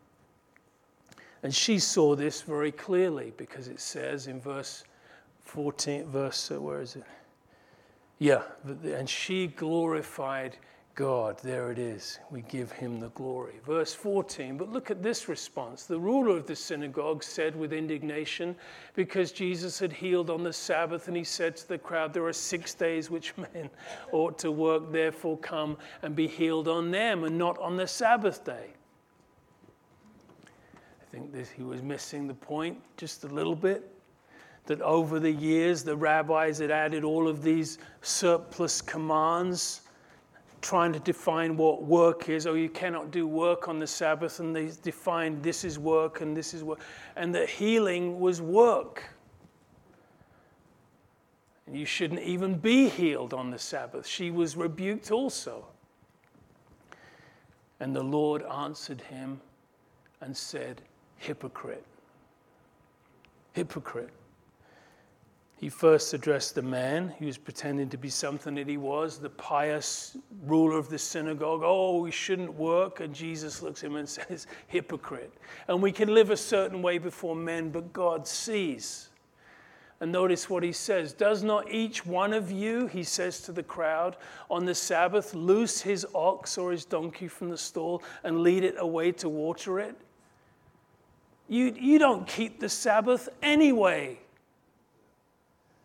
And 1.42 1.54
she 1.56 1.80
saw 1.80 2.16
this 2.16 2.42
very 2.42 2.72
clearly 2.72 3.34
because 3.38 3.68
it 3.68 3.80
says 3.80 4.28
in 4.28 4.40
verse 4.40 4.84
14, 5.42 6.06
verse, 6.06 6.52
where 6.52 6.82
is 6.82 6.96
it? 6.96 7.04
Yeah, 8.20 8.44
and 8.84 9.10
she 9.10 9.48
glorified 9.48 10.58
God, 11.00 11.40
there 11.40 11.72
it 11.72 11.80
is. 11.80 12.20
We 12.30 12.42
give 12.42 12.74
him 12.74 13.00
the 13.00 13.08
glory. 13.12 13.54
Verse 13.66 13.94
14, 13.94 14.58
but 14.58 14.70
look 14.70 14.92
at 14.92 15.02
this 15.02 15.30
response. 15.30 15.86
The 15.86 15.98
ruler 15.98 16.36
of 16.36 16.46
the 16.46 16.58
synagogue 16.58 17.24
said 17.24 17.56
with 17.56 17.72
indignation, 17.72 18.54
because 18.96 19.32
Jesus 19.32 19.80
had 19.80 19.94
healed 19.94 20.30
on 20.30 20.44
the 20.44 20.52
Sabbath, 20.52 21.08
and 21.08 21.16
he 21.16 21.24
said 21.24 21.56
to 21.56 21.68
the 21.70 21.78
crowd, 21.78 22.14
There 22.14 22.26
are 22.26 22.34
six 22.34 22.74
days 22.74 23.10
which 23.10 23.34
men 23.54 23.70
ought 24.12 24.38
to 24.40 24.52
work, 24.52 24.92
therefore 24.92 25.38
come 25.38 25.78
and 26.02 26.18
be 26.18 26.28
healed 26.28 26.68
on 26.68 26.92
them 26.92 27.24
and 27.24 27.38
not 27.38 27.58
on 27.60 27.78
the 27.78 27.88
Sabbath 27.88 28.44
day. 28.44 28.74
I 31.02 31.06
think 31.12 31.32
that 31.32 31.48
he 31.48 31.64
was 31.64 31.82
missing 31.82 32.28
the 32.28 32.34
point 32.34 32.78
just 32.98 33.24
a 33.24 33.28
little 33.28 33.56
bit 33.56 33.90
that 34.66 34.82
over 34.82 35.18
the 35.18 35.32
years 35.32 35.82
the 35.82 35.96
rabbis 35.96 36.58
had 36.58 36.72
added 36.72 37.06
all 37.06 37.30
of 37.30 37.42
these 37.42 37.78
surplus 38.02 38.82
commands 38.82 39.84
trying 40.62 40.94
to 40.94 41.00
define 41.00 41.58
what 41.58 41.84
work 41.84 42.30
is. 42.30 42.46
Oh, 42.46 42.54
you 42.54 42.70
cannot 42.70 43.12
do 43.12 43.28
work 43.28 43.68
on 43.68 43.80
the 43.80 43.88
Sabbath, 43.88 44.40
and 44.40 44.56
they 44.56 44.72
defined 44.82 45.44
this 45.44 45.64
is 45.64 45.80
work 45.80 46.22
and 46.22 46.36
this 46.36 46.54
is 46.54 46.64
work. 46.64 46.80
And 47.16 47.34
that 47.36 47.50
healing 47.50 48.20
was 48.20 48.42
work. 48.42 49.04
And 51.68 51.78
you 51.78 51.86
shouldn't 51.86 52.22
even 52.22 52.58
be 52.58 52.90
healed 52.90 53.34
on 53.34 53.52
the 53.52 53.60
Sabbath. 53.60 54.08
She 54.08 54.32
was 54.32 54.58
rebuked 54.58 55.12
also. 55.12 55.66
And 57.80 57.96
the 57.96 58.04
Lord 58.04 58.44
answered 58.44 59.02
him 59.02 59.40
and 60.22 60.36
said, 60.36 60.82
Hypocrite. 61.18 61.86
Hypocrite. 63.54 64.10
He 65.60 65.68
first 65.68 66.14
addressed 66.14 66.56
the 66.56 66.62
man 66.62 67.14
who 67.20 67.26
was 67.26 67.38
pretending 67.38 67.90
to 67.90 67.98
be 67.98 68.10
something 68.10 68.56
that 68.56 68.68
he 68.70 68.78
was, 68.78 69.20
the 69.20 69.30
pious 69.30 70.16
ruler 70.46 70.78
of 70.78 70.88
the 70.88 70.98
synagogue. 70.98 71.64
Oh, 71.66 72.00
we 72.00 72.12
shouldn't 72.12 72.54
work. 72.54 73.02
And 73.02 73.14
Jesus 73.14 73.62
looks 73.62 73.84
at 73.84 73.90
him 73.90 73.98
and 73.98 74.08
says, 74.10 74.48
Hypocrite. 74.68 75.34
And 75.68 75.82
we 75.82 75.92
can 75.92 76.14
live 76.14 76.30
a 76.30 76.38
certain 76.38 76.82
way 76.82 76.98
before 76.98 77.36
men, 77.36 77.72
but 77.72 77.92
God 77.92 78.26
sees. 78.26 79.10
And 80.00 80.14
notice 80.14 80.50
what 80.50 80.64
he 80.64 80.72
says 80.72 81.12
Does 81.12 81.44
not 81.44 81.70
each 81.70 82.06
one 82.06 82.32
of 82.32 82.50
you, 82.50 82.88
he 82.88 83.04
says 83.04 83.42
to 83.42 83.52
the 83.52 83.62
crowd, 83.62 84.16
on 84.50 84.64
the 84.64 84.74
Sabbath 84.76 85.34
loose 85.34 85.82
his 85.82 86.08
ox 86.16 86.58
or 86.58 86.72
his 86.72 86.86
donkey 86.86 87.28
from 87.28 87.50
the 87.50 87.58
stall 87.58 88.02
and 88.24 88.44
lead 88.44 88.64
it 88.64 88.76
away 88.78 89.12
to 89.12 89.28
water 89.28 89.82
it? 89.82 89.98
You, 91.50 91.76
you 91.78 92.00
don't 92.00 92.26
keep 92.26 92.62
the 92.62 92.70
Sabbath 92.70 93.28
anyway. 93.44 94.20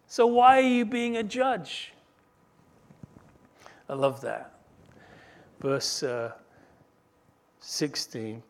So 0.06 0.26
why 0.26 0.58
are 0.58 0.68
you 0.68 0.84
being 0.84 1.16
a 1.16 1.22
judge? 1.22 1.92
I 3.88 3.94
love 3.94 4.20
that. 4.22 4.54
Verse 5.60 6.02
uh, 6.02 6.32
16. 7.60 8.42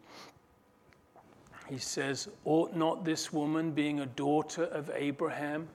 He 1.69 1.79
says, 1.79 2.29
Ought 2.45 2.75
not 2.75 3.05
this 3.05 3.33
woman, 3.33 3.71
being 3.71 4.01
a 4.01 4.07
daughter 4.07 4.65
of 4.65 4.91
Abraham, 4.95 5.69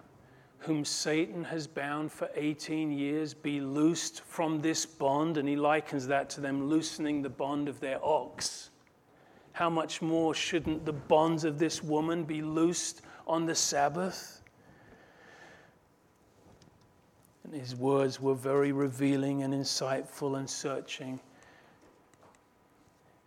whom 0.60 0.86
Satan 0.86 1.44
has 1.46 1.66
bound 1.66 2.12
for 2.12 2.30
18 2.36 2.92
years, 2.92 3.34
be 3.34 3.60
loosed 3.60 4.22
from 4.22 4.62
this 4.62 4.86
bond? 4.86 5.38
And 5.38 5.48
he 5.48 5.56
likens 5.56 6.06
that 6.08 6.30
to 6.32 6.42
them 6.42 6.70
loosening 6.70 7.22
the 7.22 7.30
bond 7.30 7.68
of 7.68 7.80
their 7.80 8.04
ox. 8.04 8.70
How 9.54 9.70
much 9.70 10.02
more 10.02 10.34
shouldn't 10.34 10.86
the 10.86 10.94
bonds 10.94 11.44
of 11.44 11.58
this 11.58 11.84
woman 11.84 12.24
be 12.24 12.42
loosed 12.42 13.02
on 13.26 13.46
the 13.46 13.56
Sabbath? 13.56 14.39
And 17.50 17.60
his 17.60 17.76
words 17.76 18.22
were 18.22 18.36
very 18.36 18.72
revealing 18.72 19.42
and 19.42 19.54
insightful 19.54 20.38
and 20.38 20.48
searching. 20.48 21.20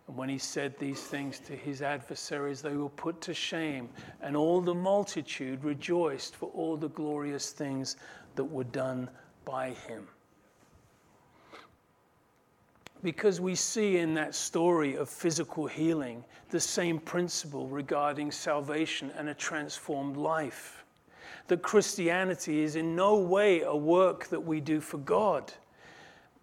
And 0.07 0.15
when 0.15 0.29
he 0.29 0.37
said 0.37 0.79
these 0.79 1.01
things 1.01 1.39
to 1.39 1.55
his 1.55 1.81
adversaries, 1.81 2.61
they 2.61 2.75
were 2.75 2.87
put 2.87 3.19
to 3.21 3.33
shame, 3.33 3.89
and 4.21 4.37
all 4.37 4.61
the 4.61 4.73
multitude 4.73 5.63
rejoiced 5.65 6.35
for 6.35 6.49
all 6.53 6.77
the 6.77 6.89
glorious 6.89 7.51
things 7.51 7.97
that 8.35 8.45
were 8.45 8.63
done 8.63 9.09
by 9.43 9.71
him. 9.71 10.07
Because 13.03 13.41
we 13.41 13.55
see 13.55 13.97
in 13.97 14.13
that 14.13 14.33
story 14.33 14.95
of 14.95 15.09
physical 15.09 15.67
healing 15.67 16.23
the 16.49 16.61
same 16.61 16.97
principle 16.97 17.67
regarding 17.67 18.31
salvation 18.31 19.11
and 19.17 19.27
a 19.27 19.33
transformed 19.33 20.15
life 20.15 20.82
that 21.47 21.61
Christianity 21.61 22.61
is 22.61 22.75
in 22.75 22.95
no 22.95 23.17
way 23.17 23.61
a 23.61 23.75
work 23.75 24.27
that 24.27 24.39
we 24.39 24.61
do 24.61 24.79
for 24.79 24.97
God, 24.99 25.51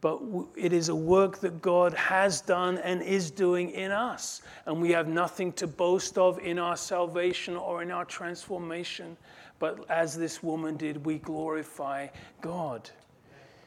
but 0.01 0.21
it 0.57 0.73
is 0.73 0.89
a 0.89 0.95
work 0.95 1.39
that 1.41 1.61
God 1.61 1.93
has 1.95 2.41
done 2.41 2.79
and 2.79 3.03
is 3.03 3.31
doing 3.31 3.71
in 3.71 3.93
us. 3.93 4.43
And 4.67 4.81
we 4.81 4.91
have 4.93 5.09
nothing 5.09 5.53
to 5.55 5.67
boast 5.67 6.17
of 6.17 6.39
in 6.39 6.59
our 6.59 6.77
salvation 6.77 7.57
or 7.57 7.83
in 7.83 7.91
our 7.91 8.05
transformation. 8.05 9.17
But 9.59 9.85
as 9.91 10.17
this 10.17 10.43
woman 10.43 10.77
did, 10.77 11.05
we 11.05 11.19
glorify 11.19 12.09
God. 12.41 12.89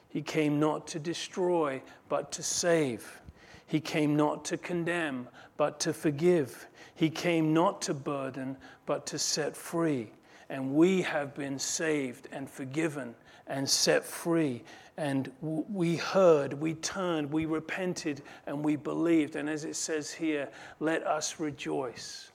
He 0.10 0.22
came 0.22 0.60
not 0.60 0.88
to 0.88 1.00
destroy, 1.00 1.82
but 2.10 2.32
to 2.34 2.44
save. 2.44 3.22
He 3.68 3.80
came 3.80 4.16
not 4.16 4.46
to 4.46 4.58
condemn, 4.58 5.28
but 5.58 5.80
to 5.82 5.94
forgive. 5.94 6.68
He 6.96 7.10
came 7.10 7.54
not 7.54 7.82
to 7.84 7.94
burden, 7.94 8.58
but 8.86 9.06
to 9.08 9.20
set 9.20 9.56
free. 9.56 10.12
And 10.50 10.74
we 10.74 11.02
have 11.02 11.34
been 11.34 11.58
saved 11.58 12.28
and 12.32 12.50
forgiven 12.50 13.16
and 13.48 13.70
set 13.70 14.06
free. 14.06 14.64
And 14.98 15.32
we 15.42 15.96
heard, 15.96 16.54
we 16.54 16.76
turned, 16.76 17.32
we 17.32 17.46
repented, 17.46 18.22
and 18.46 18.64
we 18.64 18.76
believed. 18.76 19.36
And 19.36 19.50
as 19.50 19.66
it 19.66 19.76
says 19.76 20.12
here, 20.12 20.50
let 20.80 21.06
us 21.06 21.40
rejoice 21.40 22.32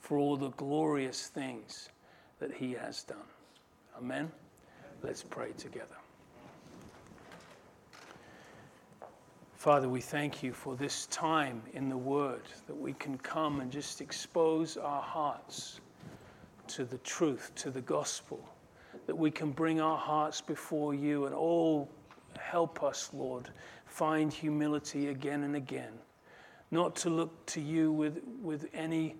for 0.00 0.18
all 0.18 0.36
the 0.36 0.50
glorious 0.50 1.26
things 1.26 1.90
that 2.38 2.52
He 2.52 2.72
has 2.72 3.02
done. 3.02 3.18
Amen. 3.98 4.30
Let's 5.02 5.22
pray 5.22 5.52
together. 5.58 5.96
Father, 9.54 9.88
we 9.88 10.00
thank 10.00 10.42
you 10.42 10.52
for 10.52 10.76
this 10.76 11.06
time 11.06 11.60
in 11.74 11.88
the 11.88 11.96
Word 11.96 12.42
that 12.68 12.76
we 12.76 12.92
can 12.94 13.18
come 13.18 13.60
and 13.60 13.72
just 13.72 14.00
expose 14.00 14.76
our 14.76 15.02
hearts 15.02 15.80
to 16.68 16.84
the 16.84 16.98
truth, 16.98 17.52
to 17.56 17.70
the 17.70 17.80
gospel, 17.80 18.46
that 19.06 19.16
we 19.16 19.30
can 19.30 19.50
bring 19.50 19.80
our 19.80 19.96
hearts 19.96 20.40
before 20.40 20.94
you 20.94 21.26
and 21.26 21.34
all 21.34 21.88
help 22.38 22.82
us, 22.82 23.10
Lord, 23.12 23.48
find 23.86 24.32
humility 24.32 25.08
again 25.08 25.42
and 25.44 25.56
again, 25.56 25.92
not 26.70 26.94
to 26.96 27.10
look 27.10 27.46
to 27.46 27.60
you 27.60 27.90
with, 27.92 28.20
with 28.42 28.68
any, 28.74 29.16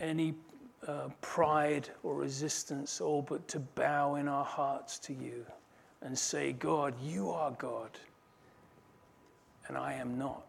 any 0.00 0.34
uh, 0.86 1.08
pride 1.20 1.88
or 2.02 2.14
resistance, 2.14 3.00
all 3.00 3.22
but 3.22 3.46
to 3.48 3.60
bow 3.60 4.16
in 4.16 4.28
our 4.28 4.44
hearts 4.44 4.98
to 5.00 5.12
you 5.12 5.44
and 6.02 6.18
say, 6.18 6.52
God, 6.52 6.94
you 7.02 7.30
are 7.30 7.50
God 7.52 7.90
and 9.68 9.76
I 9.76 9.94
am 9.94 10.18
not. 10.18 10.45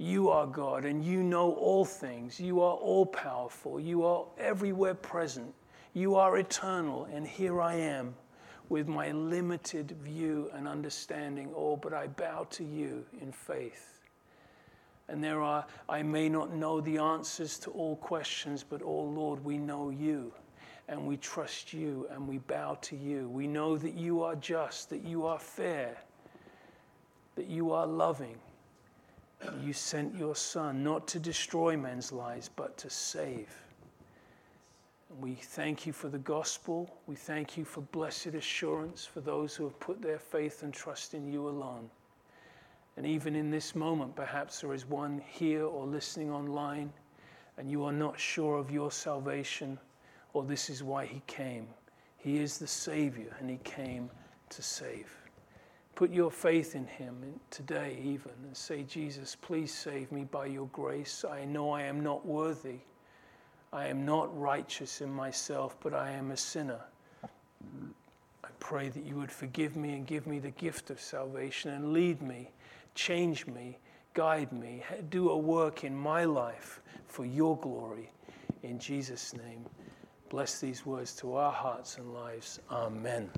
You 0.00 0.30
are 0.30 0.46
God, 0.46 0.86
and 0.86 1.04
you 1.04 1.22
know 1.22 1.52
all 1.52 1.84
things. 1.84 2.40
You 2.40 2.62
are 2.62 2.74
all 2.74 3.04
powerful. 3.04 3.78
You 3.78 4.02
are 4.06 4.24
everywhere 4.38 4.94
present. 4.94 5.52
You 5.92 6.14
are 6.14 6.38
eternal, 6.38 7.06
and 7.12 7.26
here 7.26 7.60
I 7.60 7.74
am 7.74 8.14
with 8.70 8.88
my 8.88 9.12
limited 9.12 9.90
view 10.02 10.50
and 10.54 10.66
understanding. 10.66 11.52
Oh, 11.54 11.76
but 11.76 11.92
I 11.92 12.06
bow 12.06 12.46
to 12.52 12.64
you 12.64 13.04
in 13.20 13.30
faith. 13.30 14.00
And 15.08 15.22
there 15.22 15.42
are, 15.42 15.66
I 15.86 16.02
may 16.02 16.30
not 16.30 16.54
know 16.54 16.80
the 16.80 16.96
answers 16.96 17.58
to 17.58 17.70
all 17.72 17.96
questions, 17.96 18.64
but 18.66 18.80
oh 18.82 19.02
Lord, 19.02 19.44
we 19.44 19.58
know 19.58 19.90
you 19.90 20.32
and 20.88 21.06
we 21.06 21.18
trust 21.18 21.74
you 21.74 22.08
and 22.10 22.26
we 22.26 22.38
bow 22.38 22.78
to 22.80 22.96
you. 22.96 23.28
We 23.28 23.46
know 23.46 23.76
that 23.76 23.92
you 23.92 24.22
are 24.22 24.36
just, 24.36 24.88
that 24.88 25.04
you 25.04 25.26
are 25.26 25.38
fair, 25.38 25.98
that 27.34 27.48
you 27.48 27.72
are 27.72 27.86
loving. 27.86 28.38
You 29.62 29.72
sent 29.72 30.14
your 30.14 30.36
Son 30.36 30.82
not 30.82 31.08
to 31.08 31.18
destroy 31.18 31.76
men's 31.76 32.12
lives, 32.12 32.50
but 32.54 32.76
to 32.78 32.90
save. 32.90 33.48
We 35.18 35.34
thank 35.34 35.86
you 35.86 35.92
for 35.92 36.08
the 36.08 36.18
gospel. 36.18 36.94
We 37.06 37.16
thank 37.16 37.56
you 37.56 37.64
for 37.64 37.80
blessed 37.80 38.28
assurance 38.28 39.04
for 39.04 39.20
those 39.20 39.56
who 39.56 39.64
have 39.64 39.78
put 39.80 40.00
their 40.00 40.18
faith 40.18 40.62
and 40.62 40.72
trust 40.72 41.14
in 41.14 41.30
you 41.32 41.48
alone. 41.48 41.90
And 42.96 43.06
even 43.06 43.34
in 43.34 43.50
this 43.50 43.74
moment, 43.74 44.14
perhaps 44.14 44.60
there 44.60 44.74
is 44.74 44.86
one 44.86 45.22
here 45.26 45.64
or 45.64 45.86
listening 45.86 46.30
online, 46.30 46.92
and 47.56 47.70
you 47.70 47.84
are 47.84 47.92
not 47.92 48.20
sure 48.20 48.56
of 48.58 48.70
your 48.70 48.90
salvation, 48.90 49.78
or 50.32 50.44
this 50.44 50.70
is 50.70 50.82
why 50.82 51.06
he 51.06 51.22
came. 51.26 51.66
He 52.16 52.38
is 52.38 52.58
the 52.58 52.66
Savior, 52.66 53.34
and 53.40 53.48
he 53.48 53.58
came 53.64 54.10
to 54.50 54.62
save. 54.62 55.19
Put 55.94 56.10
your 56.10 56.30
faith 56.30 56.74
in 56.74 56.86
Him 56.86 57.16
today, 57.50 57.98
even, 58.02 58.32
and 58.44 58.56
say, 58.56 58.84
Jesus, 58.84 59.36
please 59.36 59.72
save 59.72 60.10
me 60.10 60.24
by 60.24 60.46
your 60.46 60.68
grace. 60.68 61.24
I 61.30 61.44
know 61.44 61.70
I 61.72 61.82
am 61.82 62.00
not 62.02 62.24
worthy. 62.24 62.78
I 63.72 63.86
am 63.86 64.04
not 64.04 64.36
righteous 64.38 65.00
in 65.00 65.12
myself, 65.12 65.76
but 65.80 65.94
I 65.94 66.10
am 66.10 66.30
a 66.30 66.36
sinner. 66.36 66.80
I 68.42 68.48
pray 68.58 68.88
that 68.88 69.04
you 69.04 69.16
would 69.16 69.30
forgive 69.30 69.76
me 69.76 69.94
and 69.94 70.06
give 70.06 70.26
me 70.26 70.38
the 70.38 70.50
gift 70.50 70.90
of 70.90 71.00
salvation 71.00 71.72
and 71.72 71.92
lead 71.92 72.20
me, 72.20 72.50
change 72.94 73.46
me, 73.46 73.78
guide 74.14 74.52
me, 74.52 74.82
do 75.10 75.30
a 75.30 75.36
work 75.36 75.84
in 75.84 75.94
my 75.94 76.24
life 76.24 76.80
for 77.06 77.24
your 77.24 77.56
glory. 77.58 78.10
In 78.62 78.78
Jesus' 78.78 79.34
name, 79.34 79.64
bless 80.30 80.60
these 80.60 80.84
words 80.84 81.14
to 81.16 81.34
our 81.36 81.52
hearts 81.52 81.96
and 81.98 82.12
lives. 82.12 82.58
Amen. 82.70 83.30